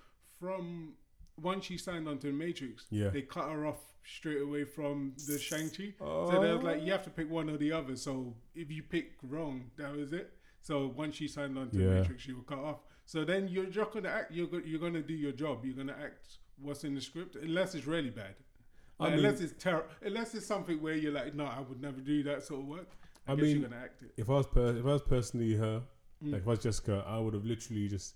[0.41, 0.95] from
[1.41, 3.09] once she signed on to the Matrix, Yeah.
[3.11, 5.93] they cut her off straight away from the Shang Chi.
[5.99, 7.97] So they was like, you have to pick one or the other.
[7.97, 10.33] So if you pick wrong, that was it.
[10.63, 11.87] So once she signed on to Yeah.
[11.87, 12.81] the Matrix, she was cut off.
[13.05, 14.33] So then you're just gonna act.
[14.33, 15.65] You're go, you're gonna do your job.
[15.65, 18.35] You're gonna act what's in the script, unless it's really bad.
[18.99, 19.89] Like, mean- unless it's terrible.
[20.03, 22.97] Unless it's something where you're like, no, I would never do that sort of work.
[23.29, 24.13] I, I mean, you're gonna act it.
[24.17, 25.83] if I was per- if I was personally her,
[26.25, 26.33] Mm.
[26.33, 28.15] like if I was Jessica, I would have literally just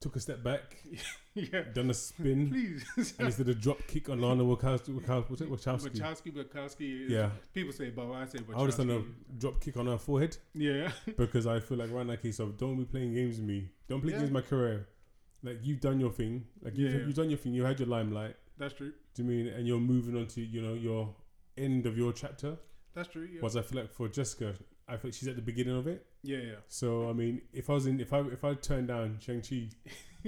[0.00, 0.82] took a step back,
[1.34, 3.14] yeah, done a spin, please.
[3.18, 7.04] and instead of drop kick on Lana Wachowski, Wachowski, Wachowski, Wachowski, Bukowski.
[7.04, 8.12] Is, yeah, People say Bo.
[8.14, 8.54] I say Wachowski.
[8.56, 10.90] I would have done a drop kick on her forehead Yeah.
[11.18, 14.00] because I feel like right that case of don't be playing games with me, don't
[14.00, 14.18] play Yeah.
[14.20, 14.88] games with my career.
[15.42, 17.00] Like you've done your thing, like you've, Yeah.
[17.00, 18.36] you've done your thing, you had your limelight.
[18.58, 18.92] That's true.
[19.14, 19.48] Do you mean?
[19.48, 21.14] And you're moving on to you know your
[21.58, 22.56] end of your chapter.
[22.94, 23.28] That's true.
[23.30, 23.40] Yeah.
[23.42, 24.54] Was I feel like for Jessica,
[24.88, 26.06] I think she's at the beginning of it.
[26.22, 26.38] Yeah.
[26.38, 26.54] Yeah.
[26.68, 29.68] So I mean, if I was in, if I if I turned down Shang Chi,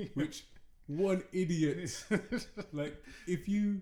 [0.14, 0.44] which
[0.86, 2.04] one idiot
[2.72, 3.80] like if you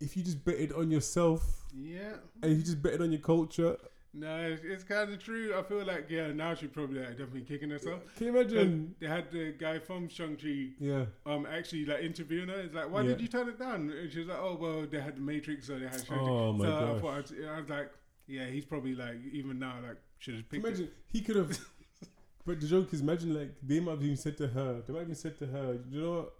[0.00, 1.42] if you just betted on yourself
[1.74, 2.16] yeah.
[2.42, 3.76] and you just betted on your culture,
[4.12, 5.54] No, it's, it's kind of true.
[5.58, 8.00] I feel like yeah, now she's probably like, definitely kicking herself.
[8.16, 8.94] can you imagine?
[9.00, 12.60] They had the guy from Shang Chi Yeah, um actually like interviewing her.
[12.60, 13.08] It's like, why Yeah.
[13.08, 13.90] did you turn it down?
[13.90, 16.30] And she was like, oh well, they had the Matrix, so they had Shang Chi.
[16.30, 17.30] Oh, my so gosh.
[17.32, 17.90] I'd- I was like,
[18.26, 20.66] yeah, he's probably like even now like should have picked it.
[20.68, 21.58] imagine he could have.
[22.46, 25.00] but the joke is, imagine like they might have even said to her, they might
[25.00, 26.32] have even said to her, you know what,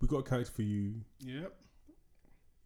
[0.00, 0.94] we got a character for you.
[1.20, 1.52] Yep,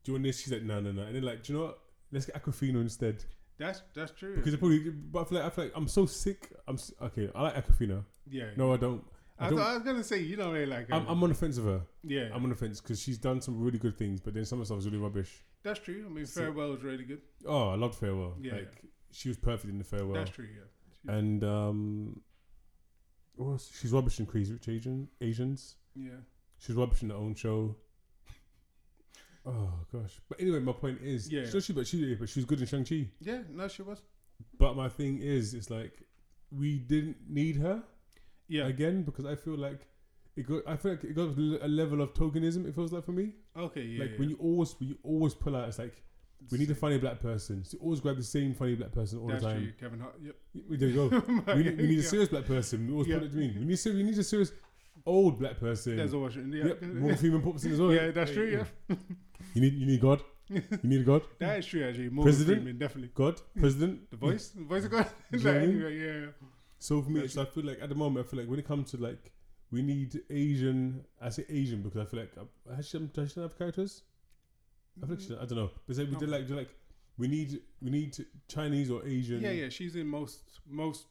[0.05, 0.41] Do you want this?
[0.41, 1.03] She's like, no, no, no.
[1.03, 1.79] And then like, do you know what?
[2.11, 3.25] Let's get Awkwafina instead
[3.59, 4.37] that's that's true.
[4.37, 4.79] because probably.
[4.91, 6.53] But I feel like I feel like I'm so sick.
[6.69, 7.29] I'm s- okay.
[7.35, 8.05] I like Awkwafina.
[8.31, 9.03] yeah, No, I don't.
[9.37, 9.59] I I, don't.
[9.59, 10.89] thought, I was gonna say you don't really like.
[10.89, 10.95] Her.
[10.95, 11.81] I'm, um, I'm on the fence of her.
[12.05, 14.61] yeah, I'm on the fence because she's done some really good things, but then some
[14.61, 15.43] of the stuff is really rubbish.
[15.65, 16.05] that's true.
[16.07, 17.21] I mean, Farewell is really good.
[17.47, 18.37] Oh, I loved Farewell.
[18.41, 20.15] Yeah, like she was perfect in the Farewell.
[20.15, 20.47] That's true.
[20.47, 22.21] Yeah, And um,
[23.81, 25.77] she's rubbish in Crazy Rich Asian, Asians.
[25.95, 26.11] yeah.
[26.59, 27.77] She's rubbish in her own show.
[29.47, 30.21] Oh gosh!
[30.29, 31.47] But anyway, my point is, Yeah.
[31.47, 33.09] so she, but she, but she was good in Shang Chi.
[33.21, 34.03] Yeah, no, she was.
[34.59, 36.03] But my thing is, it's like
[36.51, 37.83] we didn't need her
[38.49, 38.67] Yeah.
[38.67, 39.87] again because I feel like
[40.37, 40.65] it got.
[40.67, 42.67] I feel like it got a level of tokenism.
[42.69, 43.83] It feels like for me, okay.
[43.85, 44.01] Yeah.
[44.03, 44.19] like yeah.
[44.19, 46.03] when you always, when you always pull out, it's like
[46.51, 47.65] we need a funny black person.
[47.65, 49.63] So always grab the same funny black person all That's the time.
[49.63, 49.73] true.
[49.81, 50.15] Kevin Hart.
[50.23, 50.37] Yep.
[50.69, 51.23] We There you go.
[51.55, 52.87] we, need, we need a serious black person.
[52.87, 53.19] We always Yeah.
[53.19, 53.55] put it to me.
[53.59, 54.53] We need, we need a serious
[55.05, 55.97] old black person.
[55.97, 56.53] Denzel Washington.
[56.53, 56.65] Yeah.
[56.67, 57.93] Yep, Morgan Freeman pops in as well.
[57.93, 58.65] Yeah, that's true.
[58.91, 58.97] Yeah.
[59.55, 60.21] You need you need God.
[60.49, 61.23] You need a God.
[61.39, 61.87] That is true.
[61.87, 62.59] Actually, Morgan President?
[62.59, 63.11] Freeman, definitely.
[63.15, 64.11] God, President.
[64.11, 65.07] The voice, the voice of God.
[65.33, 65.71] Like, I mean?
[65.83, 66.27] anyway, yeah.
[66.79, 68.67] So for me, it's, I feel like at the moment, I feel like when it
[68.67, 69.33] comes to like,
[69.71, 71.05] we need Asian.
[71.21, 74.03] I say Asian because I feel like uh, has she, does she have characters?
[75.01, 75.71] Like I don't know.
[75.87, 76.71] But like, we did like, do like
[77.17, 78.17] we need we need
[78.49, 79.41] Chinese or Asian.
[79.41, 79.69] Yeah, yeah.
[79.69, 81.07] She's in most most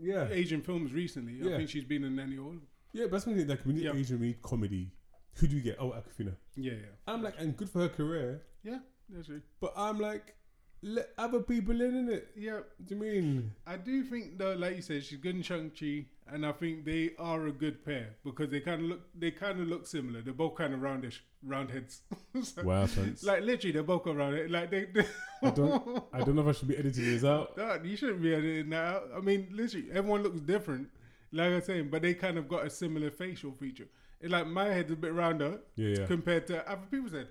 [0.00, 1.40] yeah, Asian films recently.
[1.42, 2.54] I think she's been in any all.
[2.92, 3.04] yeah.
[3.04, 3.94] But that's something like we need Yeah.
[3.94, 4.20] Asian.
[4.20, 4.92] We need comedy.
[5.34, 5.76] Who do we get?
[5.78, 6.34] Oh, Awkwafina.
[6.56, 6.86] Yeah, yeah.
[7.06, 8.42] I'm like, and good for her career.
[8.62, 9.40] Yeah, that's true.
[9.60, 10.34] But I'm like,
[10.82, 12.22] let other people in, innit?
[12.36, 13.52] Yeah, What do you mean?
[13.66, 16.84] I do think though, like you said, she's good in Shang Chi, and I think
[16.84, 20.22] they are a good pair because they kind of look they kind of look similar.
[20.22, 22.00] They're both kind of roundish, round heads.
[22.42, 23.24] So, Wow, thanks.
[23.24, 24.50] Like literally, they're both around it.
[24.50, 24.84] Like they.
[24.84, 25.04] they
[25.42, 27.56] I don't, I don't know if I should be editing this out.
[27.56, 29.10] No, you shouldn't be editing that out.
[29.16, 30.88] I mean, literally, everyone looks different.
[31.32, 33.88] Like I was saying, but they kind of got a similar facial feature.
[34.20, 36.06] It's like my head's a bit rounder Yeah, yeah.
[36.06, 37.28] compared to other people's head.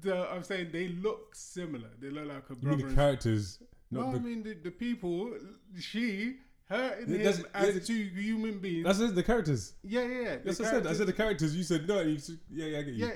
[0.00, 1.88] The, I'm saying they look similar.
[2.00, 3.58] They look like a You mean the characters,
[3.90, 5.32] no, not I mean the, the people.
[5.80, 6.36] She,
[6.68, 8.84] her, and him as two human beings.
[8.86, 9.72] That's it, the characters.
[9.82, 10.36] yeah, yeah, yeah.
[10.44, 10.86] That's The what I said.
[10.86, 11.56] I said the characters.
[11.56, 12.00] You said no.
[12.02, 13.06] You said, yeah, yeah, I get you.
[13.06, 13.12] Yeah,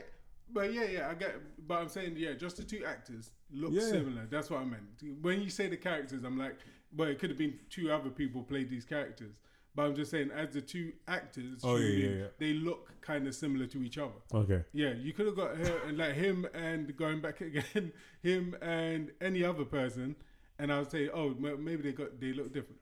[0.51, 1.37] But yeah, yeah, I get.
[1.69, 3.83] But I'm saying, yeah, just the two actors look Yeah.
[3.83, 4.27] similar.
[4.31, 4.83] That's what I meant.
[5.21, 6.57] When you say the characters, I'm like,
[6.97, 9.35] well, it could have been two other people played these characters.
[9.75, 12.25] But I'm just saying, as the two actors, Oh, yeah, yeah, yeah.
[12.39, 14.13] they look kind of similar to each other.
[14.35, 14.63] Okay.
[14.75, 19.13] Yeah, you could have got her, and like him and going back again, him and
[19.23, 20.15] any other person,
[20.59, 22.81] and I would say, oh, maybe they got they look different.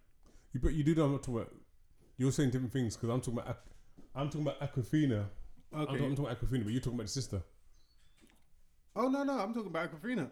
[0.53, 1.55] You, but you do know I'm not talking about.
[2.19, 3.61] You're saying different things because I'm talking about.
[4.15, 5.27] I'm talking about Awkwafina.
[5.73, 5.93] I'm, Okay.
[5.93, 7.43] talking, I'm talking about Awkwafina, but you're talking about the sister.
[8.97, 10.29] oh no, no, I'm talking about Aquafina.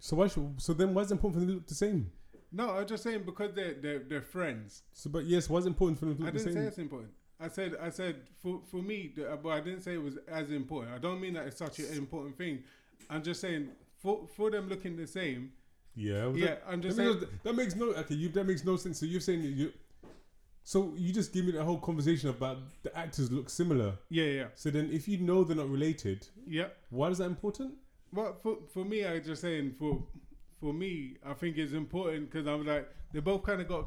[0.00, 0.60] So why should?
[0.60, 2.10] So then, why is it important for them to look the same?
[2.52, 4.82] No, I was just saying because they're they're, they're friends.
[4.92, 6.62] So, but yes, it important for them to I look the didn't same?
[6.62, 7.10] say it's important.
[7.40, 10.18] I said I said for for me, the- uh, but I didn't say it was
[10.28, 10.94] as important.
[10.94, 12.62] I don't mean that it's such an important thing.
[13.10, 15.52] I'm just saying for for them looking the same.
[15.94, 16.26] Yeah.
[16.26, 17.20] well, Yeah, that- I'm just makes saying.
[17.20, 17.86] no, that makes no.
[17.92, 18.98] Okay, you, that makes no sense.
[19.00, 19.72] So you're saying you.
[20.64, 23.94] So you just give me that whole conversation about the actors look similar.
[24.10, 26.68] Yeah, yeah, So then, if you know they're not related, yeah.
[26.90, 27.74] why is that important?
[28.12, 30.04] Well, for for me, I was just saying for
[30.62, 33.86] for me, I think it's important because I'm like they both kind of got.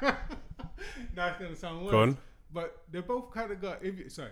[0.00, 2.16] now it's gonna sound worse, Go on.
[2.52, 3.84] but they both kind of got.
[3.84, 4.30] If you, sorry,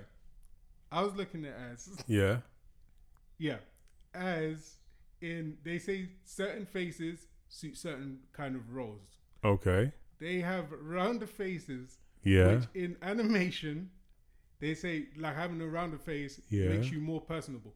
[0.92, 2.38] I was looking at as Yeah.
[3.38, 3.56] yeah,
[4.14, 4.76] as
[5.20, 9.18] in they say certain faces suit certain kind of roles.
[9.44, 9.92] Okay.
[10.20, 12.54] They have rounder faces, Yeah.
[12.54, 13.90] which in animation,
[14.60, 16.68] they say like having a rounder face Yeah.
[16.68, 17.74] makes you more personable.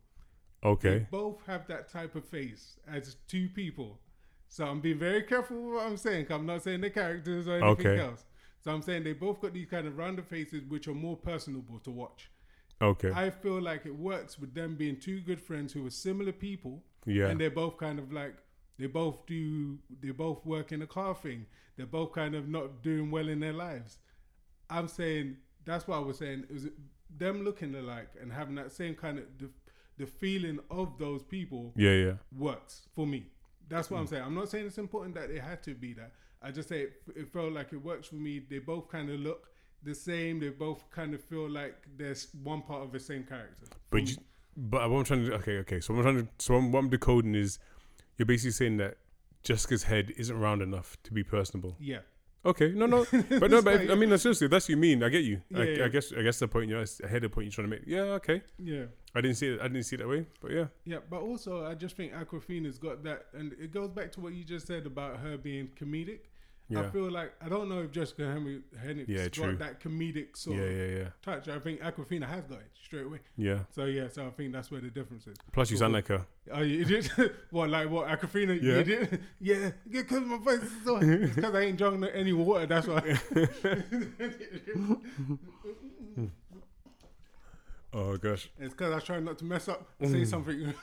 [0.65, 0.99] Okay.
[0.99, 3.99] They both have that type of face as two people.
[4.49, 6.27] So I'm being very careful with what I'm saying.
[6.31, 8.01] I'm not saying the characters or anything Okay.
[8.03, 8.25] else.
[8.63, 11.79] So I'm saying they both got these kind of rounder faces which are more personable
[11.81, 12.31] to watch.
[12.83, 13.11] Okay.
[13.15, 16.83] I feel like it works with them being two good friends who are similar people
[17.07, 17.29] Yeah.
[17.29, 18.35] and they're both kind of like
[18.79, 21.45] they both do they both work in a car thing
[21.77, 23.99] they're both kind of not doing well in their lives
[24.71, 26.69] i'm saying that's what i was saying is
[27.19, 29.51] them looking alike and having that same kind of the,
[30.01, 31.97] the feeling of those people Yeah.
[32.07, 32.13] Yeah.
[32.37, 33.21] works for me.
[33.69, 34.25] That's what i'm saying.
[34.25, 36.13] I'm not saying it's important that it had to be that.
[36.43, 38.33] I just say it, it felt like it works for me.
[38.51, 39.43] They both kind of look
[39.83, 40.41] the same.
[40.41, 43.67] They both kind of feel like there's one part of the same character.
[43.91, 44.17] But you,
[44.57, 45.81] but what I'm trying to okay okay.
[45.81, 47.59] So I'm trying to so what I'm decoding is
[48.17, 48.97] you're basically saying that
[49.43, 51.77] Jessica's head isn't round enough to be personable.
[51.79, 52.01] yeah
[52.45, 55.03] Okay, no, no, but no, but like- I mean, seriously, that's what you mean.
[55.03, 55.43] I get you.
[55.55, 55.85] I, Yeah, yeah.
[55.85, 57.83] I guess, I guess the point you're, I heard the point you're trying to make.
[57.87, 58.43] Yeah, okay.
[58.59, 59.61] yeah I didn't see it.
[59.61, 62.79] I didn't see it that way, but yeah, Yeah, but also I just think Awkwafina's
[62.79, 66.21] got that, and it goes back to what you just said about her being comedic.
[66.77, 69.57] I feel like I don't know if Jessica Henry Henwick's Yeah, got true.
[69.57, 71.49] that comedic sort yeah, of yeah, yeah, touch.
[71.49, 73.19] I think Awkwafina has got it straight away.
[73.37, 73.61] yeah.
[73.75, 75.37] So yeah, so I think that's where the difference is.
[75.53, 76.25] Plus, you sound like her.
[76.53, 77.11] Oh, you did?
[77.51, 78.61] what like what Awkwafina?
[78.63, 78.79] Yeah.
[78.79, 79.21] You did?
[79.41, 80.99] Yeah, because my face is so.
[81.35, 82.67] Because I ain't drunk any water.
[82.67, 83.19] That's why.
[87.93, 88.49] Oh gosh.
[88.59, 89.89] it's because I was trying not to mess up.
[90.01, 90.13] Mm.
[90.13, 90.75] Say something.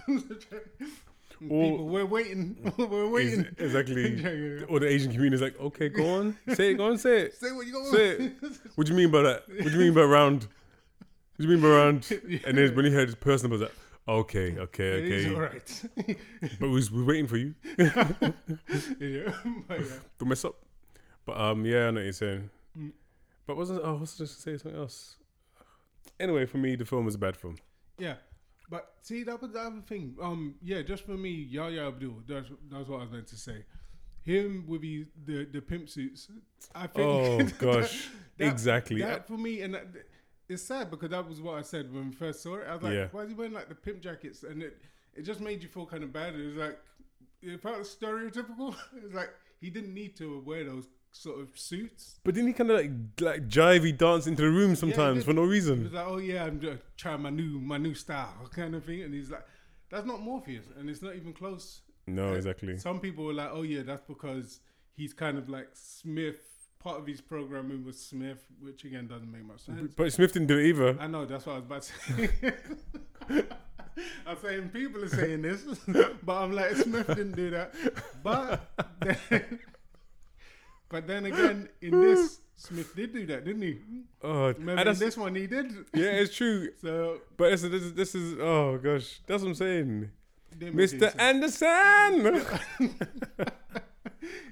[1.50, 2.74] Or- People, we're waiting.
[2.78, 3.42] we're waiting.
[3.42, 4.16] Ex- exactly.
[4.22, 4.66] Yeah, yeah, yeah.
[4.70, 7.36] Or the Asian community is like, okay, go on, say it, go on, say it.
[7.36, 7.86] Say what you got.
[7.94, 8.34] Say it.
[8.76, 9.44] What do you mean by that?
[9.48, 10.44] What do you mean by round?
[10.44, 12.10] What do you mean by round?
[12.46, 13.74] And then when he heard his person was like,
[14.08, 15.34] okay, okay, okay.
[15.36, 15.84] all right.
[16.60, 17.54] But we was, we waiting for you.
[17.78, 18.12] yeah,
[19.00, 19.32] yeah.
[20.18, 20.56] Don't mess up.
[21.26, 22.50] But um, yeah, I know what you're saying.
[22.78, 22.92] Mm.
[23.46, 25.18] But wasn't oh, I was just say something else.
[26.20, 27.58] Anyway, for me, the film was a bad film.
[28.00, 28.16] Yeah.
[28.70, 30.16] But see, that was the other thing.
[30.22, 32.24] Um, yeah, just for me, Yahya Abdul.
[32.28, 33.64] That's that's what I was meant to say.
[34.24, 36.30] Him with his, the the pimp suits.
[36.76, 37.08] I think.
[37.08, 39.02] Oh gosh, that- exactly.
[39.02, 39.88] That for me, and that,
[40.50, 42.68] it's sad because that was what I said when we first saw it.
[42.68, 43.08] I was like, Yeah.
[43.12, 44.44] why is he wearing like the pimp jackets?
[44.44, 44.78] And it
[45.16, 46.36] it just made you feel kind of bad.
[46.36, 46.80] It was like
[47.42, 48.76] it felt stereotypical.
[49.04, 49.30] It's like
[49.62, 50.88] he didn't need to wear those
[51.22, 52.20] sort of suits.
[52.24, 55.44] but didn't he kind of like like jivey dance into the room sometimes for no
[55.44, 55.84] He reason?
[55.84, 59.02] was like, "Oh yeah, I'm just trying my new my new style kind of thing,"
[59.04, 59.46] and he's like,
[59.90, 62.78] "That's not Morpheus, and it's not even close." No, exactly.
[62.78, 64.60] Some people were like, "Oh yeah, that's because
[64.96, 66.38] he's kind of like Smith.
[66.80, 70.48] Part of his programming was Smith, which again doesn't make much sense." But Smith didn't
[70.48, 70.98] do it either.
[71.00, 72.54] I know that's what I was about to say.
[74.28, 75.64] I'm saying people are saying this,
[76.24, 77.74] but I'm like Smith didn't do that.
[78.24, 78.70] But
[79.02, 79.60] then,
[80.90, 83.80] but then again, in this Smith did do that, didn't he?
[84.24, 85.72] Oh, and in this one he did.
[85.94, 86.70] yeah, it's true.
[86.82, 90.10] So But this, this, is- this is oh gosh, that's what I'm saying,
[90.60, 91.14] Mr.
[91.20, 92.56] Anderson.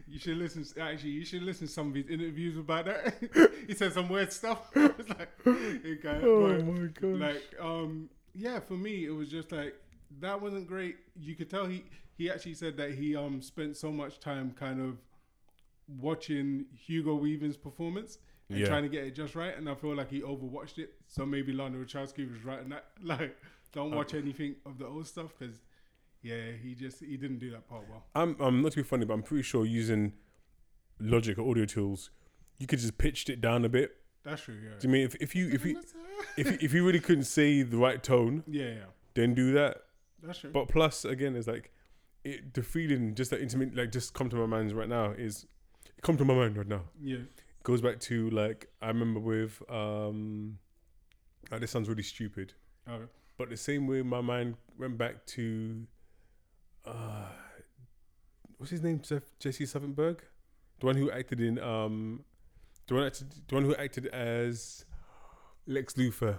[0.07, 0.65] You should listen.
[0.79, 3.15] Actually, you should listen to some of his interviews about that.
[3.67, 4.59] he said some weird stuff.
[4.73, 7.19] it's like, okay, oh but, my god.
[7.19, 8.61] like, um, yeah.
[8.61, 9.75] For me, it was just like
[10.21, 10.95] that wasn't great.
[11.19, 11.83] You could tell he
[12.17, 14.95] he actually said that he um spent so much time kind of
[15.87, 18.17] watching Hugo Weaving's performance
[18.49, 18.67] and Yeah.
[18.67, 19.55] trying to get it just right.
[19.57, 20.93] And I feel like he overwatched it.
[21.07, 22.85] So maybe Lana Wachowski was right in that.
[23.03, 23.37] Like,
[23.71, 25.61] don't Uh, watch anything of the old stuff because,
[26.21, 28.05] yeah, he just he didn't do that part well.
[28.15, 30.13] I'm, I'm not to be funny, but I'm pretty sure using
[30.99, 32.09] Logic or audio tools,
[32.57, 33.97] you could just pitched it down a bit.
[34.23, 34.55] That's true.
[34.55, 34.71] Yeah.
[34.79, 35.81] Do you mean if, if you if you
[36.37, 38.75] if you, if you really couldn't say the right tone, yeah, yeah,
[39.13, 39.83] then do that.
[40.23, 40.51] that's true.
[40.51, 41.71] But plus, again, it's like
[42.23, 45.45] it, the feeling, just that intimate, like just come to my mind right now is
[46.01, 46.81] come to my mind right now.
[47.01, 47.17] yeah,
[47.63, 50.59] Goes back to like I remember with um,
[51.51, 52.53] like, this sounds really stupid,
[52.87, 53.05] okay.
[53.37, 55.87] but the same way my mind went back to
[56.85, 57.27] uh,
[58.57, 59.95] what's his name, Jeff, Jesse Sutherland,
[60.79, 62.23] the one who acted in um,
[62.87, 64.85] the one acted, the one who acted as
[65.65, 66.37] Lex Luthor.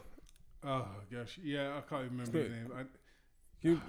[0.65, 2.71] Oh gosh, yeah, I can't even remember his name.
[2.77, 2.83] I,
[3.63, 3.81] You,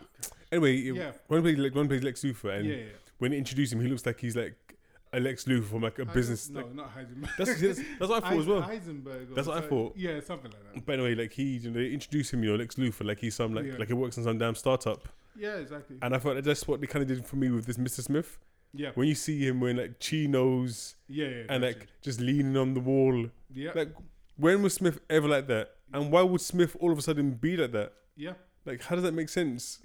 [0.52, 1.12] anyway, Yeah.
[1.28, 2.84] one plays like one plays Lex Luthor, and yeah, yeah.
[3.20, 4.67] when they introduce him, he looks like he's like
[5.14, 6.50] a Lex Luthor from like a Heisen- business.
[6.50, 7.30] No, Like, not Heisenberg.
[7.38, 8.62] that's, that's that's what I thought as well.
[8.62, 9.32] Heisenberg.
[9.32, 9.94] or That's what I so- thought.
[9.98, 10.86] Yeah, something like that.
[10.86, 13.36] But anyway, like he, you know, they introduce him, you know, Lex Luthor, like he's
[13.36, 13.78] some like Yeah.
[13.78, 15.98] like he works in some damn startup, Yeah, exactly.
[16.02, 18.02] and I thought that's what they kind of did for me with this Mr.
[18.02, 18.38] Smith.
[18.74, 21.44] Yeah, When you see him wearing like chinos yeah, yeah.
[21.50, 23.90] and like just leaning on the wall, yeah, like
[24.36, 25.72] when was Smith ever like that?
[25.94, 27.94] And why would Smith all of a sudden be like that?
[28.18, 28.34] yeah,
[28.66, 29.80] Like, how does that make sense?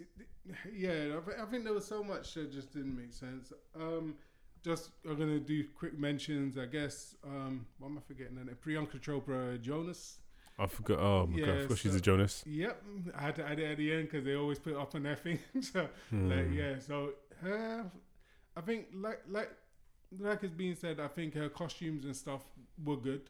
[0.74, 0.90] yeah.
[1.16, 3.52] I, thi- I think there was so much that just didn't make sense.
[3.74, 4.14] Um,
[4.64, 6.56] just I'm gonna do quick mentions.
[6.58, 7.14] I guess.
[7.24, 8.36] Um, what am I forgetting?
[8.36, 8.56] Name?
[8.64, 10.18] Priyanka Chopra Jonas.
[10.58, 10.98] I forgot.
[11.00, 12.44] Oh my god, I Yeah, forgot she's a Jonas.
[12.46, 12.82] Yep,
[13.16, 15.02] I had to add it at the end because they always put it up on
[15.02, 15.38] their thing.
[15.60, 15.80] so
[16.12, 16.52] like Hmm.
[16.52, 17.90] yeah, so her,
[18.56, 19.50] I think like like
[20.18, 22.42] like it's being said, I think her costumes and stuff
[22.84, 23.22] were good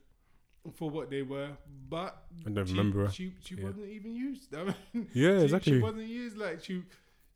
[0.75, 1.51] for what they were,
[1.89, 3.07] but I don't she, remember.
[3.07, 3.11] her.
[3.13, 3.65] She she Yeah.
[3.65, 4.55] wasn't even used.
[4.57, 4.75] I mean,
[5.15, 5.73] Yeah, she, exactly.
[5.75, 6.83] She wasn't used like she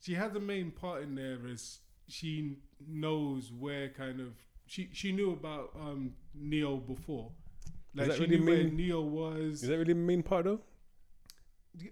[0.01, 4.33] she has a main part in there as she knows where kind of
[4.65, 7.31] she she knew about um Neo before.
[7.95, 9.63] Like she really knew where mean- Neo was.
[9.63, 10.59] Is that really the main part though?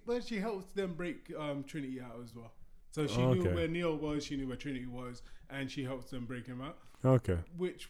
[0.05, 2.51] But she helped them break um, Trinity out as well.
[2.91, 3.53] So she Oh, knew okay.
[3.53, 6.77] where Neo was, she knew where Trinity was, and she helped them break him out.
[7.03, 7.37] Okay.
[7.57, 7.89] Which,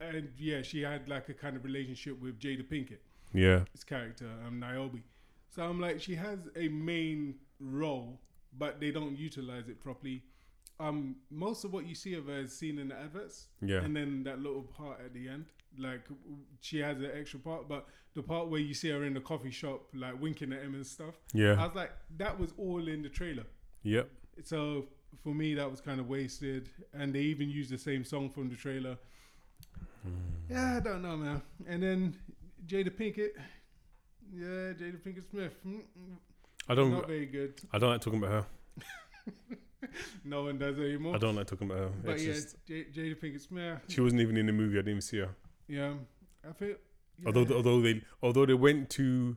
[0.00, 2.98] and yeah, she had like a kind of relationship with Jada Pinkett,
[3.32, 3.64] Yeah.
[3.72, 5.00] his character, um, Niobe.
[5.48, 8.20] So I'm like, she has a main role,
[8.58, 10.24] but they don't utilize it properly.
[10.80, 13.82] Um, most of what you see of her is seen in the adverts, Yeah.
[13.84, 15.44] and then that little part at the end,
[15.78, 16.00] like
[16.60, 17.68] she has an extra part.
[17.68, 20.74] But the part where you see her in the coffee shop, like winking at him
[20.74, 21.54] and stuff, Yeah.
[21.62, 23.44] I was like, that was all in the trailer.
[23.82, 24.10] Yep.
[24.44, 24.86] So
[25.22, 26.70] for me, that was kind of wasted.
[26.94, 28.96] And they even used the same song from the trailer.
[30.48, 31.42] Yeah, I don't know, man.
[31.68, 32.16] And then
[32.66, 33.32] Jada Pinkett.
[34.32, 35.52] Yeah, Jada Pinkett Smith.
[35.66, 36.16] mm, mm,
[36.68, 36.90] I don't.
[36.92, 37.60] Not very good.
[37.72, 38.46] I don't like talking about her.
[40.24, 41.14] No one does anymore.
[41.14, 41.90] I don't like talking about her.
[42.04, 43.78] But It's yeah, just, J- Jada Pinkett Smith.
[43.88, 44.74] she wasn't even in the movie.
[44.76, 45.30] I didn't even see her.
[45.68, 45.94] Yeah,
[46.48, 46.68] I feel.
[47.18, 47.26] Yeah.
[47.26, 49.36] Although although they although they went to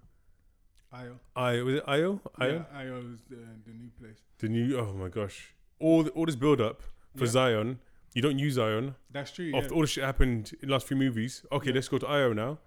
[0.91, 1.19] Io.
[1.35, 3.35] I was it Io Io Yeah, Io is the,
[3.65, 4.19] the new place.
[4.39, 6.81] the new oh my gosh all the, all this build up
[7.15, 7.31] for Yeah.
[7.31, 7.79] Zion.
[8.13, 8.95] You don't use Zion.
[9.11, 9.45] That's true.
[9.45, 9.57] Yeah.
[9.57, 11.45] After all the shit happened in the last few movies.
[11.51, 11.75] Okay, Yeah.
[11.75, 12.59] let's go to Io now,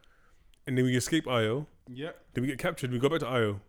[0.67, 1.67] and then we escape Io.
[1.89, 2.11] yeah.
[2.35, 2.91] Then we get captured.
[2.91, 3.61] We go back to Io.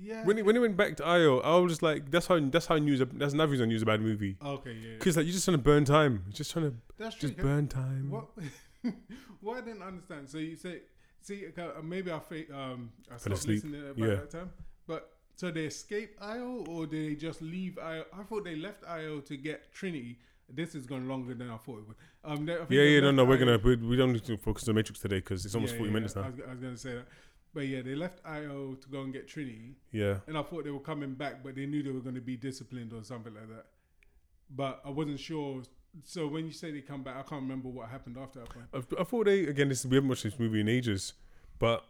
[0.00, 0.24] Yeah.
[0.24, 2.66] When it, when it went back to Io, I was just like, that's how that's
[2.66, 4.36] how news that's another reason I news a bad movie.
[4.44, 4.88] okay, yeah.
[4.90, 4.94] yeah.
[4.98, 6.22] Because like you're just trying to burn time.
[6.26, 7.28] You're just trying to That's true.
[7.30, 8.10] just burn time.
[8.10, 8.26] What?
[9.40, 10.28] what I didn't understand.
[10.28, 10.80] So you say,
[11.20, 13.64] see, uh, maybe I fa- um I Fell stopped asleep.
[13.64, 14.14] listening about Yeah.
[14.16, 14.50] that time.
[14.86, 18.04] But so they escape Io, or did they just leave Io?
[18.18, 20.18] I thought they left Io to get Trinity.
[20.50, 21.96] This has gone longer than I thought it would.
[22.24, 24.62] Um, they- I Yeah, yeah, no, no, we're gonna we, we don't need to focus
[24.66, 26.26] on the Matrix today because it's almost Yeah, forty yeah, minutes I now.
[26.30, 27.06] was, I was gonna say that,
[27.58, 30.70] but yeah, they left Io to go and get Trinity, Yeah, and I thought they
[30.70, 33.48] were coming back, but they knew they were going to be disciplined or something like
[33.48, 33.66] that.
[34.48, 35.62] But I wasn't sure.
[36.04, 38.66] So when you say they come back, I can't remember what happened after that point.
[38.72, 39.68] I, I thought they again.
[39.70, 41.14] This we haven't watched this movie in ages,
[41.58, 41.82] but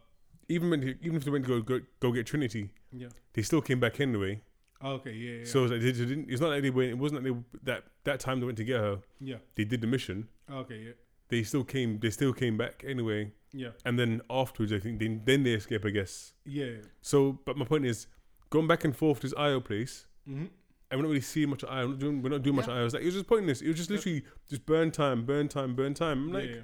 [0.47, 3.09] even when even if they went to go go, go get Trinity, Yeah.
[3.33, 4.41] they still came back anyway.
[4.81, 5.11] Oh, okay.
[5.13, 5.39] Yeah.
[5.39, 5.45] Yeah.
[5.45, 6.89] So it's, like they didn't, it's not like they went.
[6.89, 7.39] It wasn't like they,
[7.71, 8.97] that that time they went to get her.
[9.19, 9.37] yeah.
[9.53, 10.29] They did the mission.
[10.49, 10.79] Oh, okay.
[10.87, 10.91] Yeah.
[11.27, 11.99] They still came.
[11.99, 13.31] They still came back anyway.
[13.53, 13.69] Yeah.
[13.85, 15.85] And then afterwards, I think then then they escape.
[15.85, 16.33] I guess.
[16.45, 16.73] Yeah.
[17.01, 18.07] So, but my point is,
[18.49, 20.45] going back and forth to this IO place, Mm-hmm.
[20.45, 20.51] and
[20.91, 21.85] we're not really seeing much of IO.
[21.87, 22.73] We're not doing, we're not doing much Yeah.
[22.73, 22.85] of IO.
[22.85, 23.61] It's like it was just pointless.
[23.61, 23.95] It was just Yeah.
[23.95, 26.25] literally just burn time, burn time, burn time.
[26.27, 26.61] I'm like, yeah.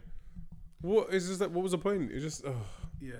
[0.81, 1.39] what is this?
[1.39, 2.11] Like, what was the point?
[2.11, 2.65] It's just, oh,
[3.01, 3.15] Yeah.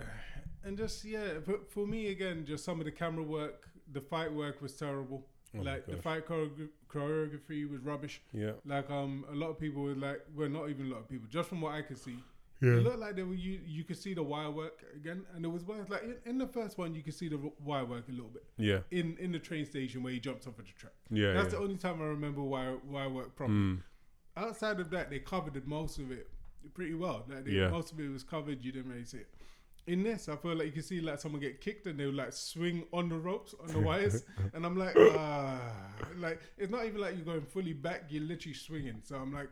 [0.64, 4.32] And just yeah, for, for me again, just some of the camera work, the fight
[4.34, 5.26] work was terrible.
[5.58, 6.26] oh like the fight
[6.90, 8.22] choreography was rubbish.
[8.34, 11.10] Yeah, Like um, a lot of people were like, well, not even a lot of
[11.10, 12.18] people, just from what I could see,
[12.66, 13.60] yeah, it looked like they were you.
[13.66, 15.64] You could see the wire work again, and it was.
[15.90, 18.44] Like in, in the first one, you could see the wire work a little bit
[18.58, 20.94] yeah, in in the train station where he jumps off of the track.
[21.10, 21.34] yeah.
[21.34, 21.60] That's yeah.
[21.60, 23.58] the only time I remember wire wire work properly.
[23.60, 23.82] Mm.
[24.38, 26.28] Outside of that, they covered most of it
[26.74, 27.24] pretty well.
[27.30, 27.70] Like they, Yeah.
[27.70, 28.64] most of it was covered.
[28.64, 29.28] You didn't really see it.
[29.88, 32.16] In this, I feel like you can see like someone get kicked and they would
[32.16, 35.62] like swing on the ropes on the wires, and I'm like, ah,
[36.18, 38.06] like it's not even like you're going fully back.
[38.10, 39.02] You're literally swinging.
[39.04, 39.52] So I'm like,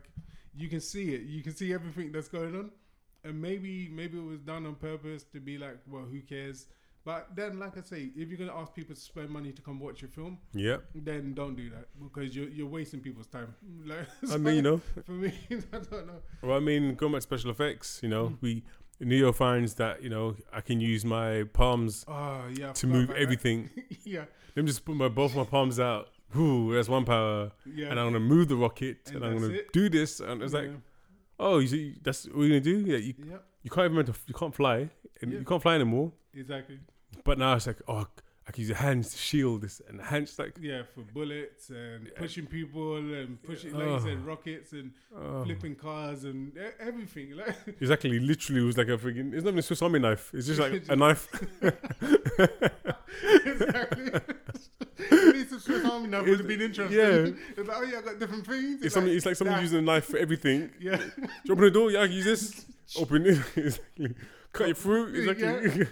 [0.56, 1.22] you can see it.
[1.22, 2.70] You can see everything that's going on,
[3.24, 6.66] and maybe maybe it was done on purpose to be like, well, who cares?
[7.04, 9.78] But then, like I say, if you're gonna ask people to spend money to come
[9.78, 13.54] watch your film, yeah, then don't do that because you're you're wasting people's time.
[13.86, 16.20] Like, I mean, you know, for me, I don't know.
[16.42, 18.12] well, I mean, going back to special effects, you Mm.
[18.12, 18.62] know, we
[19.00, 23.68] Neo finds that you know I can use my palms Oh yeah, to move everything.
[24.04, 24.24] yeah,
[24.56, 26.08] Let me just put my both my palms out.
[26.36, 27.88] Ooh, that's one power, yeah.
[27.90, 29.72] and I'm gonna move the rocket, And and, I'm gonna it.
[29.74, 30.76] do this, and it's like, yeah.
[31.38, 32.78] Oh, you see, that's what you're gonna do?
[32.90, 34.88] Yeah, you yeah, you can't even you can't fly,
[35.20, 35.38] and Yeah.
[35.40, 36.12] you can't fly anymore.
[36.34, 36.78] exactly.
[37.24, 38.06] But now it's like, oh,
[38.46, 42.06] I can use your hands to shield this, and hands like, Yeah, for bullets and
[42.06, 42.12] Yeah.
[42.16, 43.94] pushing people and pushing, like Oh.
[43.94, 45.44] you said, rockets and oh.
[45.44, 47.36] flipping cars and everything.
[47.36, 49.32] Like, Exactly, literally was like a freaking.
[49.32, 50.30] It's not even a Swiss Army knife.
[50.34, 51.28] It's just like a knife.
[53.44, 54.20] exactly.
[54.98, 56.98] At least Swiss Army knife would have been interesting.
[56.98, 57.30] Yeah.
[57.56, 58.82] It's like, oh yeah, I got different things.
[58.82, 59.62] It's, something, it's like someone that.
[59.62, 60.70] using a knife for everything.
[60.80, 61.04] yeah, Do
[61.44, 61.90] you open the door?
[61.90, 62.66] Yeah, I can use this.
[62.98, 63.38] Open it.
[63.56, 64.14] exactly.
[64.52, 65.28] Cut your fruit.
[65.28, 65.86] Exactly.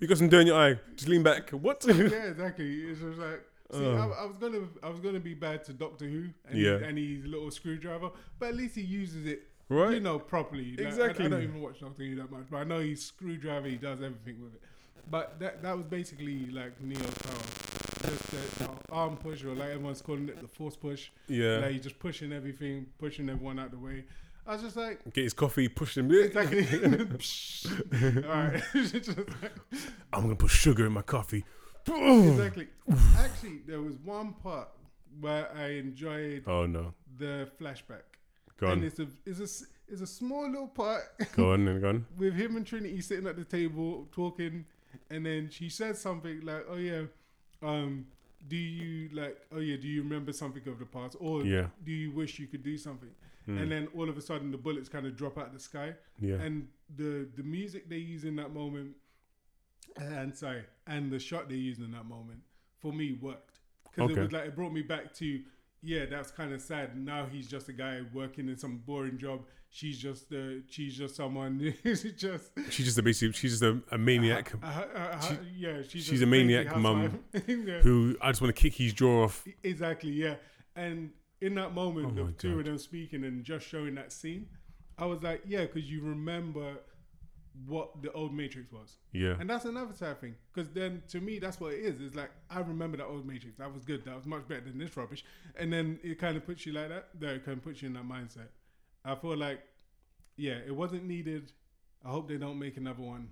[0.00, 0.78] you got some dirt in your eye.
[0.96, 1.50] Just lean back.
[1.50, 1.84] What?
[1.86, 2.80] yeah, exactly.
[2.84, 3.42] It's just like.
[3.72, 3.96] See, Oh.
[3.96, 6.72] I, I was gonna, I was gonna be bad to Doctor Who and, Yeah.
[6.78, 9.92] his, and his little screwdriver, but at least he uses it, right?
[9.94, 10.76] you know, properly.
[10.76, 13.68] Like, I- I, don't even watch Doctor Who that much, but I know he's screwdriver.
[13.68, 14.62] He does everything with it.
[15.10, 17.34] But that that was basically like Neo's power,
[18.02, 21.10] the, the arm push, or like everyone's calling it the force push.
[21.28, 21.58] yeah.
[21.58, 24.04] Like you're just pushing everything, pushing everyone out the way.
[24.46, 26.10] I was just like, Get his coffee, push him.
[26.12, 26.66] exactly.
[28.24, 29.52] All right, like-
[30.12, 31.44] I'm gonna put sugar in my coffee.
[31.86, 32.68] exactly.
[33.16, 34.68] Actually, there was one part
[35.20, 36.94] where I enjoyed Oh no.
[37.18, 38.02] the flashback,
[38.58, 38.84] Go and on.
[38.84, 41.02] it's a it's a it's a small little part
[41.36, 42.06] Go on and go on.
[42.16, 44.64] with him and Trinity sitting at the table talking,
[45.10, 47.02] and then she says something like, "Oh yeah,
[47.62, 48.06] um,
[48.48, 49.38] do you like?
[49.52, 51.68] Oh yeah, do you remember something of the past, or Yeah.
[51.84, 53.10] do you wish you could do something?"
[53.48, 53.60] Mm.
[53.62, 55.94] And then all of a sudden, the bullets kind of drop out of the sky,
[56.20, 56.36] yeah.
[56.36, 58.96] and the the music they use in that moment,
[59.96, 62.40] and sorry, and the shot they used in that moment
[62.78, 64.20] for me worked because Okay.
[64.20, 65.40] it was like it brought me back to
[65.82, 66.96] yeah, that's kind of sad.
[66.96, 69.40] Now he's just a guy working in some boring job.
[69.70, 73.32] She's just uh, she's just someone who's just she's just a basically.
[73.32, 76.76] She's just a, a maniac uh, uh, uh, She- yeah, she's, she's just a maniac
[76.76, 77.20] mum.
[77.48, 77.78] Yeah.
[77.80, 79.44] who I just want to kick his jaw off.
[79.62, 80.34] Exactly, yeah.
[80.76, 81.10] And
[81.40, 82.58] in that moment Oh of two God.
[82.60, 84.46] of them speaking and just showing that scene,
[84.98, 86.74] I was like, yeah, because you remember
[87.66, 88.96] what the old Matrix was.
[89.12, 89.36] Yeah.
[89.38, 90.34] And that's another sad thing.
[90.52, 92.00] Because then to me, that's what it is.
[92.00, 93.58] It's like, I remember that old Matrix.
[93.58, 94.04] That was good.
[94.04, 95.24] That was much better than this rubbish.
[95.56, 97.08] And then it kind of puts you like that.
[97.20, 98.48] That it kind of puts you in that mindset.
[99.04, 99.60] I feel like,
[100.36, 101.52] yeah, it wasn't needed.
[102.04, 103.28] I hope they don't make another one.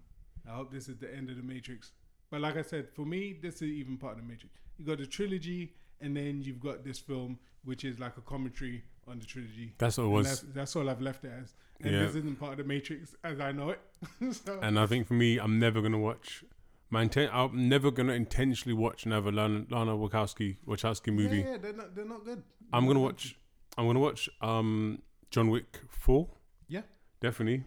[0.49, 1.93] I hope this is the end of the Matrix.
[2.31, 4.55] But like I said, for me, this is even part of the Matrix.
[4.79, 8.85] You got the trilogy, and then you've got this film, which is like a commentary
[9.11, 9.75] on the trilogy.
[9.79, 10.27] That's what it was.
[10.27, 11.55] that's, that's all I've left it as.
[11.83, 12.01] And Yeah.
[12.07, 13.81] this isn't part of the Matrix as I know it.
[14.35, 16.45] so, And I think for me, I'm never gonna watch.
[16.91, 17.31] My intent.
[17.33, 21.39] I'm never gonna intentionally watch another Lana, Lana Wachowski Wachowski movie.
[21.39, 22.43] Yeah, yeah, they're not, they're not good.
[22.73, 23.37] I'm gonna watch.
[23.79, 25.01] I'm gonna watch um
[25.31, 26.29] John Wick four.
[26.69, 26.83] Yeah.
[27.21, 27.65] definitely.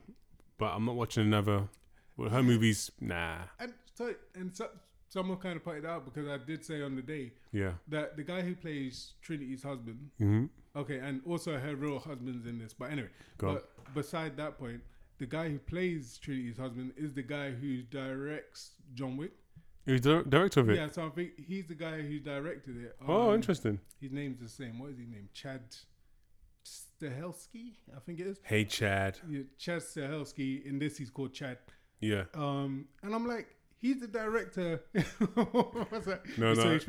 [0.58, 1.68] But I'm not watching another.
[2.18, 3.38] Well, her movies, nah.
[3.60, 4.70] And so, and so,
[5.10, 7.74] someone kind of pointed out because I did say on the day Yeah.
[7.88, 10.46] that the guy who plays Trinity's husband, hmm
[10.76, 12.74] okay, and also her real husband's in this.
[12.74, 13.54] But anyway, Go on.
[13.56, 14.82] but beside that point,
[15.20, 19.32] the guy who plays Trinity's husband is the guy who directs John Wick.
[19.86, 20.78] He's the director of it.
[20.78, 22.96] Yeah, so I think he's the guy who directed it.
[23.08, 23.80] Oh, Um, interesting.
[24.00, 24.80] His name's the same.
[24.80, 25.28] What is his name?
[25.34, 25.62] Chad
[26.66, 28.40] Stahelski, I think it is.
[28.44, 29.20] Hey, Chad.
[29.30, 30.66] Yeah, Chad Stahelski.
[30.66, 31.58] In this, he's called Chad.
[32.00, 32.24] Yeah.
[32.34, 33.48] Um, and I'm like,
[33.84, 34.82] he's the director.
[34.94, 36.22] What's that?
[36.38, 36.80] No, no.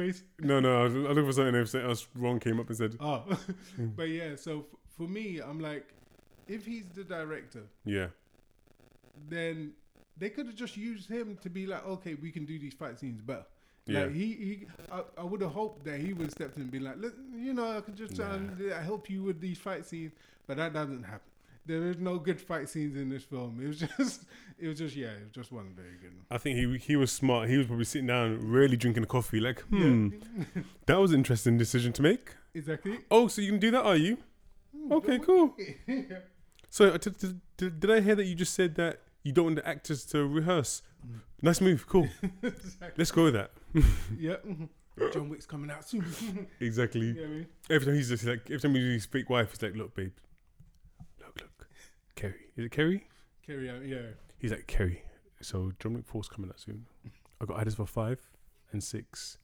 [0.40, 0.80] No, no.
[0.80, 3.24] I was looking for something else- wrong came up and said, Oh,
[3.78, 4.36] but yeah.
[4.36, 5.92] So f- for me, I'm like,
[6.46, 8.06] if he's the director, yeah.
[9.28, 9.72] then
[10.16, 12.98] they could have just used him to be like, okay, we can do these fight
[12.98, 13.44] scenes better.
[13.86, 14.04] Yeah.
[14.04, 16.70] Like he, he I, I would have hoped that he would have stepped in and
[16.70, 20.12] be like, Look, you know, I could just um, help you with these fight scenes,
[20.46, 21.28] but that doesn't happen.
[21.66, 23.58] There is no good fight scenes in this film.
[23.62, 24.24] It was just,
[24.58, 26.12] it was just, yeah, it was just wasn't very good.
[26.30, 27.48] I think he he was smart.
[27.48, 29.80] He was probably sitting down, really drinking a coffee, like, Yeah.
[29.80, 30.08] hmm,
[30.86, 32.34] that was an interesting decision to make.
[32.54, 32.98] exactly.
[33.10, 34.18] Oh, so you can do that, are you?
[34.90, 35.56] Okay, cool.
[36.70, 39.56] So, uh, did, did, did, I hear that you just said that you don't want
[39.56, 40.82] the actors to rehearse?
[41.40, 42.08] Nice move, cool.
[42.96, 43.52] Let's go with that.
[44.18, 44.36] yeah.
[44.44, 44.68] mhm.
[45.12, 46.04] John Wick's coming out soon.
[46.60, 47.06] Exactly.
[47.06, 47.46] you know I mean?
[47.70, 50.12] Every time he's just like, every time he his fake wife, he's like, look, babe.
[52.16, 52.46] Kerry.
[52.56, 53.06] Is it Kerry?
[53.46, 53.98] Kerry, out, yeah.
[54.38, 55.02] He's like Kerry.
[55.40, 56.86] So Dominic Force coming out soon.
[57.40, 58.20] I got ideas for five
[58.72, 59.38] and six.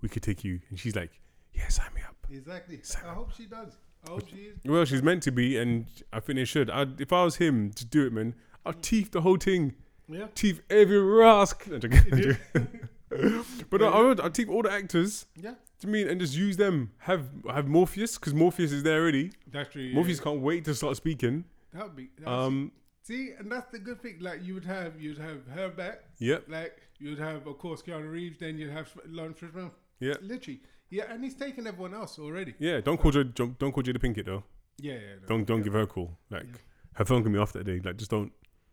[0.00, 1.20] We could take you, and she's like,
[1.52, 2.80] "Yeah, sign me up." Exactly.
[2.82, 3.76] Sign I hope she does.
[4.06, 4.58] I hope she is.
[4.64, 6.70] Well, she's meant to be, and I think they should.
[6.70, 8.34] I'd, if I was him to do it, man,
[8.64, 8.82] I'd mm.
[8.82, 9.74] teeth the whole thing,
[10.08, 10.26] Yeah.
[10.34, 11.78] teeth every rascal.
[11.78, 12.68] No, I'm
[13.10, 15.26] I'm but I, I would, I'd teeth all the actors.
[15.34, 15.54] Yeah.
[15.80, 16.92] To me, and just use them.
[16.98, 19.32] Have have Morpheus because Morpheus is there already.
[19.50, 19.82] That's true.
[19.82, 19.94] yeah.
[19.94, 21.44] Morpheus can't wait to start speaking.
[21.86, 22.10] Be.
[22.18, 22.72] That's, Um,
[23.02, 24.18] see, and that's the good thing.
[24.20, 26.00] Like you would have, you'd have her back.
[26.18, 28.38] yep, Like you'd have, of course, Keanu Reeves.
[28.38, 29.70] Then you'd have Laurence Fishburne.
[30.00, 30.60] yeah, Literally.
[30.90, 32.54] Yeah, and he's taken everyone else already.
[32.58, 32.80] yeah.
[32.80, 34.42] Don't call Jada, don't, don't call Jada Pinkett though.
[34.78, 35.00] Yeah, yeah.
[35.22, 35.28] no.
[35.28, 35.64] Don't don't yeah.
[35.64, 36.16] give her a call.
[36.30, 36.58] Like Yeah.
[36.94, 37.80] her phone can be off that day.
[37.84, 38.32] Like just don't.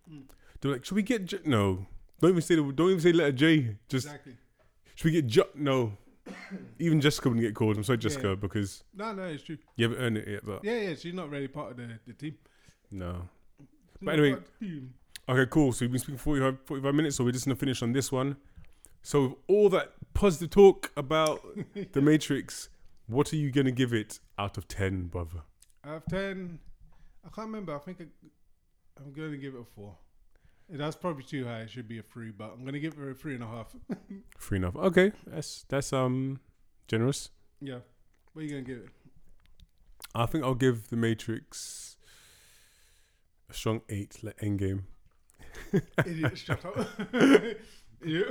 [0.10, 0.24] Mm.
[0.62, 1.40] They're like, should we get J-?
[1.46, 1.86] no?
[2.22, 3.76] Don't even say the, don't even say letter J.
[3.90, 4.38] Just Exactly.
[4.96, 5.42] should we get J?
[5.56, 5.98] No.
[6.80, 7.76] even Jessica wouldn't get called.
[7.78, 8.36] I'm sorry, Jessica, Yeah.
[8.36, 9.58] because No, no, it's true.
[9.76, 10.46] you haven't earned it yet.
[10.46, 10.96] But Yeah, yeah.
[10.96, 12.38] She's not really part of the, the team.
[12.92, 13.30] No.
[14.02, 14.94] But anyway- part of the team.
[15.28, 15.72] Okay, cool.
[15.74, 18.38] So we've been speaking 45, 45 minutes, so we're just gonna finish on this one.
[19.02, 21.42] So with all that positive talk about
[21.94, 22.70] the Matrix,
[23.08, 25.42] what are you gonna give it out of ten, brother?
[25.84, 26.60] Out of ten,
[27.26, 27.76] I can't remember.
[27.76, 28.06] I think I,
[28.98, 29.96] I'm going to give it a four.
[30.70, 31.62] That's probably too high.
[31.62, 33.48] It should be a three, but I'm going to give it a three and a
[33.48, 33.76] half.
[34.40, 34.76] Free enough.
[34.76, 36.40] Okay, that's that's um
[36.88, 37.30] generous.
[37.62, 37.80] yeah.
[38.34, 38.90] What are you going to give it?
[40.14, 41.98] I think I'll give the Matrix
[43.50, 44.84] a strong eight, like Endgame.
[46.06, 46.76] Idiot, shut up.
[48.04, 48.24] yeah.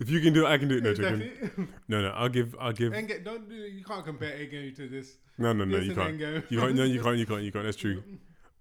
[0.00, 0.84] If you can do it, I can do it.
[0.84, 1.32] No, exactly.
[1.88, 2.08] no, no.
[2.10, 2.54] I'll give.
[2.60, 2.92] I'll give.
[2.92, 5.16] Endgame, don't do, you can't compare Endgame to this.
[5.38, 5.78] No, no, no.
[5.78, 6.18] This You can't.
[6.18, 6.50] Endgame.
[6.50, 6.74] You can't.
[6.74, 7.16] No, you can't.
[7.16, 7.42] You can't.
[7.42, 7.64] You can't.
[7.64, 8.02] That's true.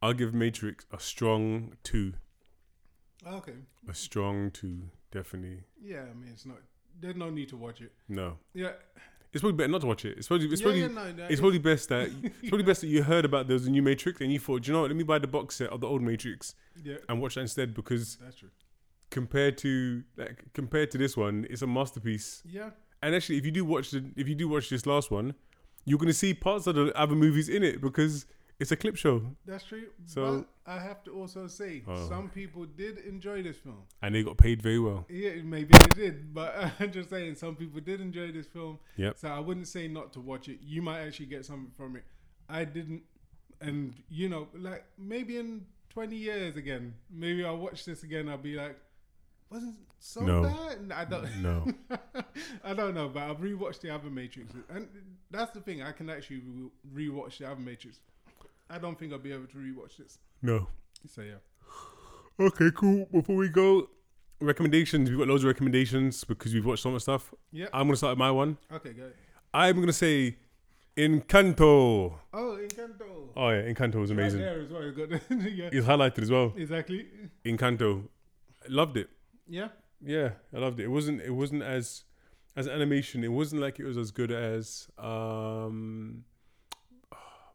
[0.01, 2.13] I'll give Matrix a strong two.
[3.25, 3.53] Okay.
[3.89, 5.63] A strong two, definitely.
[5.81, 6.57] Yeah, I mean, it's not.
[6.99, 7.91] There's no need to watch it.
[8.07, 8.71] No, Yeah.
[9.37, 10.17] It's probably better not to watch it.
[10.17, 10.47] It's probably.
[10.47, 10.81] It's yeah, probably.
[10.81, 13.53] yeah, no, no, It's probably best that it's probably best that you heard about there
[13.55, 14.89] was a new Matrix and you thought, "Do you know what?
[14.89, 17.73] Let me buy the box set of the old Matrix yeah, and watch that instead
[17.73, 18.49] because that's true.
[19.09, 22.41] compared to like compared to this one, it's a masterpiece.
[22.45, 22.71] Yeah,
[23.01, 25.35] And actually, if you do watch the if you do watch this last one,
[25.85, 28.25] you're gonna see parts of the other movies in it because
[28.59, 29.87] it's a clip show that's true.
[30.05, 32.09] So- but I have to also say, Oh.
[32.09, 33.83] some people did enjoy this film.
[34.01, 35.05] and they got paid very well.
[35.09, 38.79] Yeah, maybe they did, but I'm just saying some people did enjoy this film.
[38.97, 39.17] Yep.
[39.19, 40.59] So I wouldn't say not to watch it.
[40.61, 42.03] You might actually get something from it.
[42.49, 43.03] I didn't,
[43.61, 48.27] and you know, like maybe in 20 years again, maybe I'll watch this again.
[48.29, 48.77] I'll be like,
[49.49, 50.43] wasn't so No.
[50.43, 50.91] bad.
[50.91, 51.27] I don't.
[51.41, 51.65] No,
[52.63, 54.87] I don't know, but I've rewatched the other Matrix, and
[55.31, 55.81] that's the thing.
[55.81, 56.41] I can actually
[56.93, 57.99] re- rewatch the other Matrix.
[58.69, 60.19] I don't think I'll be able to rewatch this.
[60.41, 60.67] no.
[61.07, 61.35] So yeah,
[62.39, 63.05] Okay, cool.
[63.11, 63.87] Before we go,
[64.41, 65.09] recommendations.
[65.09, 67.33] We've got loads of recommendations because we've watched so much stuff.
[67.51, 67.67] yeah.
[67.73, 68.57] I'm gonna start with my one.
[68.71, 69.11] Okay, go.
[69.53, 70.37] I'm gonna say
[70.97, 72.13] Encanto.
[72.33, 73.29] Oh, Encanto.
[73.35, 74.41] Oh yeah, Encanto was amazing.
[74.41, 74.83] Right there as well.
[74.83, 76.53] You got the- yeah, It's highlighted as well.
[76.57, 77.07] exactly.
[77.45, 78.07] Encanto,
[78.67, 79.09] loved it.
[79.47, 79.69] Yeah.
[80.03, 80.83] Yeah, I loved it.
[80.85, 81.21] It wasn't.
[81.21, 82.03] It wasn't as
[82.55, 83.23] as animation.
[83.23, 86.23] It wasn't like it was as good as um.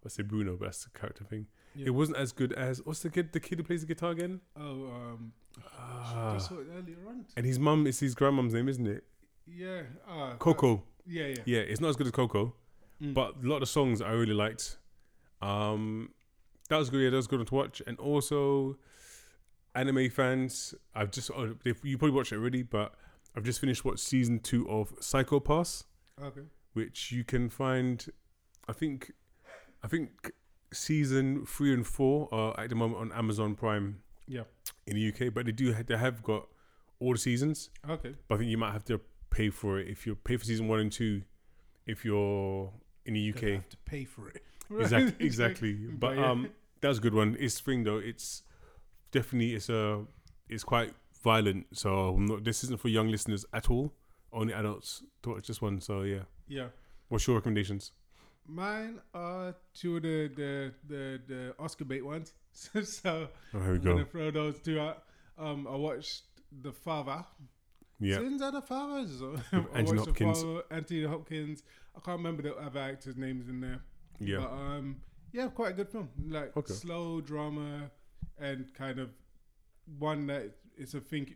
[0.04, 1.46] Let's say Bruno, but that's the character thing.
[1.74, 1.86] Yeah.
[1.86, 3.32] It wasn't as good as what's the kid?
[3.32, 4.40] The kid who plays the guitar again?
[4.56, 5.32] Oh, um,
[5.74, 6.34] Ah.
[6.34, 7.24] just saw it earlier on.
[7.36, 9.04] And his mum is his grandmom's name, isn't it?
[9.46, 9.82] Yeah.
[10.08, 10.74] Uh, Coco.
[10.74, 11.36] uh, yeah, yeah.
[11.46, 12.54] Yeah, it's not as good as Coco,
[13.00, 13.14] Mm.
[13.14, 14.78] but a lot of the songs I really liked.
[15.40, 16.12] Um,
[16.68, 17.02] that was good.
[17.02, 17.82] Yeah, that was good to watch.
[17.86, 18.76] And also,
[19.74, 22.94] anime fans, I've just oh, if you probably watched it already, but
[23.36, 25.84] I've just finished what season two of Psycho Pass,
[26.22, 26.42] okay.
[26.72, 28.06] which you can find.
[28.68, 29.10] I think,
[29.82, 30.32] I think
[30.72, 34.02] season three and four are at the moment on Amazon Prime.
[34.26, 34.42] Yeah.
[34.86, 36.46] In the UK, but they do they have got
[37.00, 37.70] all the seasons.
[37.88, 38.14] Okay.
[38.28, 40.68] But I think you might have to pay for it if you pay for season
[40.68, 41.22] one and two.
[41.86, 42.72] If you're
[43.04, 44.42] in the UK, have to pay for it.
[44.78, 45.72] exactly, exactly.
[45.74, 46.30] But yeah.
[46.30, 47.36] um, that's a good one.
[47.38, 47.98] It's thing though.
[47.98, 48.42] It's
[49.10, 50.04] definitely it's a
[50.48, 51.66] it's quite violent.
[51.72, 53.92] So not, this isn't for young listeners at all.
[54.32, 55.80] Only adults to watch this one.
[55.80, 56.22] So yeah.
[56.48, 56.68] yeah.
[57.08, 57.92] What's your recommendations?
[58.46, 62.32] Mine are two of the the the, the Oscar bait ones.
[62.52, 65.04] so, so Oh, I'm gonna throw those two out.
[65.38, 66.22] Um, I watched
[66.60, 67.24] The Father.
[68.00, 68.16] Yeah.
[68.16, 69.22] Sins are the Fathers.
[69.52, 70.40] I Anthony Hopkins.
[70.40, 71.62] The Father, Anthony Hopkins.
[71.96, 73.80] I can't remember the other actors' names in there.
[74.18, 74.38] Yeah.
[74.38, 74.96] But um,
[75.32, 76.08] yeah, quite a good film.
[76.28, 76.72] Like Okay.
[76.74, 77.90] slow drama
[78.38, 79.10] and kind of
[79.98, 81.34] one that it's a think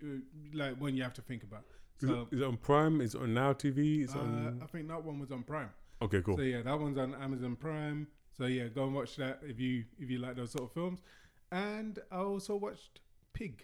[0.53, 1.65] like one you have to think about.
[2.03, 3.01] Is, it, is it on Prime?
[3.01, 4.03] Is it on Now TV?
[4.05, 4.61] Is uh, on?
[4.63, 5.71] I think that one was on Prime.
[6.03, 6.37] Okay, cool.
[6.37, 8.07] So yeah, that one's on Amazon Prime.
[8.37, 11.01] So yeah, go and watch that if you if you like those sort of films.
[11.53, 13.01] And I also watched
[13.33, 13.63] Pig,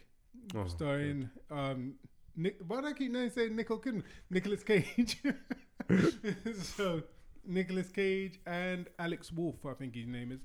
[0.55, 1.95] Oh, starring um
[2.37, 2.59] Nick.
[2.67, 4.03] Why do I keep name saying Nicole Kidman?
[4.31, 5.19] Nicolas Cage.
[6.55, 7.03] so
[7.47, 10.41] Nicolas Cage and Alex Wolff, I think his name is.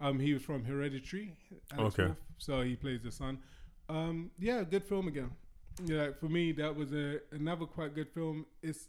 [0.00, 1.36] Um, he was from Hereditary.
[1.76, 2.06] Alex Okay.
[2.06, 3.38] Wolff, so he plays the son.
[3.88, 5.30] Um, yeah, good film again.
[5.84, 8.46] Yeah, for me that was a another quite good film.
[8.62, 8.86] It's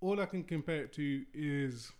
[0.00, 1.90] all I can compare it to is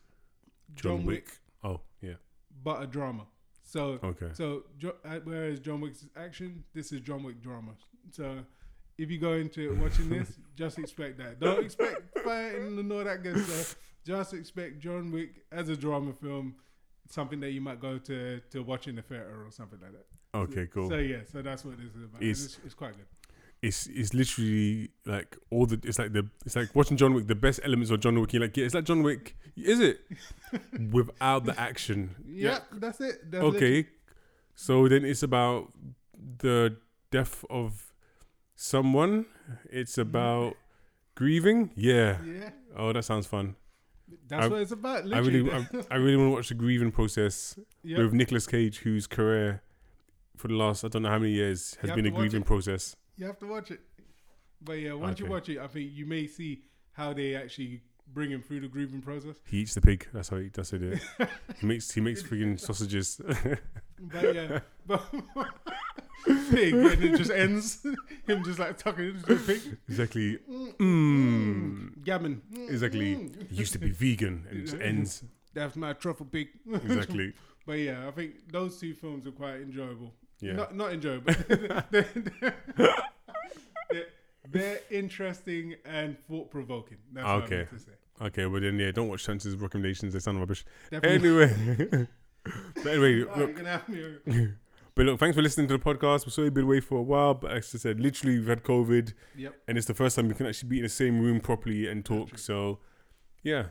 [0.74, 1.28] John, Wick,
[1.64, 2.14] Oh yeah.
[2.62, 3.26] but a drama.
[3.62, 4.30] So Okay.
[4.32, 4.64] so
[5.04, 7.72] uh, whereas John Wick's action, this is John Wick drama.
[8.10, 8.38] So
[8.98, 11.40] if you go into watching this, just expect that.
[11.40, 13.76] Don't expect fighting and all that good stuff.
[14.06, 16.54] Just expect John Wick as a drama film,
[17.08, 20.06] something that you might go to to watch in the theater or something like that.
[20.38, 20.66] Okay.
[20.68, 20.88] Cool.
[20.90, 22.22] So yeah, so that's what this is about.
[22.22, 23.06] It's- It's, it's, quite good.
[23.62, 27.26] It's it's literally like all the it's like the it's like watching John Wick.
[27.26, 28.32] The best elements of John Wick.
[28.32, 29.36] You're like, yeah, it's like John Wick.
[29.56, 30.00] Is it
[30.90, 32.14] without the action?
[32.26, 33.30] Yeah, that's it.
[33.30, 33.86] That's Okay.
[34.54, 35.72] So then it's about
[36.38, 36.76] the
[37.10, 37.92] death of
[38.54, 39.26] someone.
[39.70, 40.00] It's mm-hmm.
[40.02, 40.56] about
[41.14, 41.70] grieving.
[41.76, 42.18] Yeah.
[42.24, 43.56] Yeah, Oh, that sounds fun.
[44.28, 45.12] that's I- what it's about.
[45.12, 47.98] I really, I, I really want to watch the grieving process yeah.
[47.98, 49.62] with Nicolas Cage, whose career
[50.36, 52.96] for the last I don't know how many years has been a grieving process.
[53.16, 53.80] You have to watch it.
[54.62, 56.62] But yeah, once you watch it, I think you may see
[56.92, 59.36] how they actually bring him through the grieving process.
[59.46, 60.06] He eats the pig.
[60.12, 61.00] That's how he does it.
[61.60, 63.20] he makes he makes freaking sausages.
[63.98, 65.02] But yeah, but
[66.50, 67.82] pig, and it just ends.
[68.26, 69.60] Him just like tucking into a pig.
[69.88, 70.38] exactly.
[70.50, 72.04] Mm, Mm.
[72.04, 72.42] Gammon.
[72.68, 73.16] Exactly.
[73.16, 73.46] Mm.
[73.58, 75.24] Used to be vegan and it just ends.
[75.54, 76.48] That's my truffle pig.
[76.70, 77.32] Exactly.
[77.66, 80.12] But yeah, I think those two films are quite enjoyable.
[80.40, 80.52] Yeah.
[80.52, 81.32] Not not enjoyable.
[81.90, 82.06] they're,
[83.90, 84.06] they're,
[84.50, 86.98] they're interesting and thought provoking.
[87.12, 87.54] That's what Okay.
[87.54, 87.92] I meant to say.
[88.22, 90.12] Okay, well then yeah, don't watch Chance's recommendations.
[90.14, 90.64] They sound rubbish.
[90.90, 91.28] Definitely.
[91.28, 92.08] Anyway.
[92.74, 94.14] but anyway, Oh, look, gonna have me.
[94.94, 96.36] but look, thanks for listening to the podcast.
[96.38, 99.54] We've been away for a while, but as I said, literally we've had COVID, Yep.
[99.68, 102.04] and it's the first time we can actually be in the same room properly and
[102.04, 102.38] talk.
[102.38, 102.78] So,
[103.42, 103.66] yeah.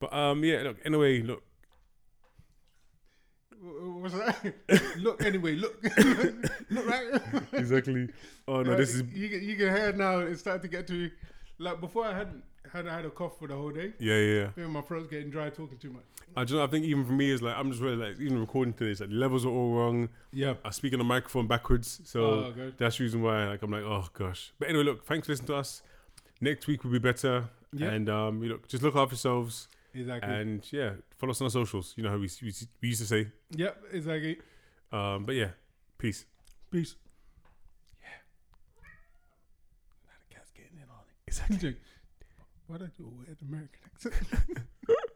[0.00, 0.62] But um, yeah.
[0.62, 0.76] Look.
[0.84, 1.42] Anyway, look.
[3.62, 4.54] What's that?
[4.98, 5.56] look anyway.
[5.56, 5.82] Look.
[6.70, 7.20] look right.
[7.52, 8.08] Exactly.
[8.46, 9.28] Oh no, Uh, this is you.
[9.28, 10.18] can- You can hear now.
[10.20, 11.10] It's starting to get to
[11.58, 12.04] like before.
[12.06, 12.42] I had
[12.72, 13.92] had I had a cough for the whole day.
[13.98, 14.34] yeah, yeah.
[14.40, 14.46] yeah.
[14.46, 16.02] I think my throat's getting dry talking too much.
[16.36, 18.74] I just I think even for me, it's like I'm just really like even recording
[18.74, 18.90] today.
[18.92, 20.08] It's like the levels are all wrong.
[20.32, 20.54] Yeah.
[20.64, 23.82] I speak on the microphone backwards, so oh, that's the reason why like I'm like
[23.84, 24.52] oh gosh.
[24.58, 25.82] But anyway, look, thanks for listening to us.
[26.40, 27.88] Next week will be better, Yeah.
[27.88, 29.66] and um, you look just look after yourselves,
[29.98, 30.32] Exactly.
[30.34, 31.94] and yeah, follow us on our socials.
[31.96, 33.28] You know how we we, we used to say.
[33.50, 33.82] yep.
[33.92, 34.38] Exactly.
[34.92, 35.50] Um, but yeah,
[35.98, 36.24] peace.
[36.70, 36.94] Peace.
[38.02, 38.08] Yeah.
[40.06, 41.14] Now the cat's getting in on it.
[41.26, 41.76] Exactly.
[42.66, 44.14] Why don't you wear an American accent?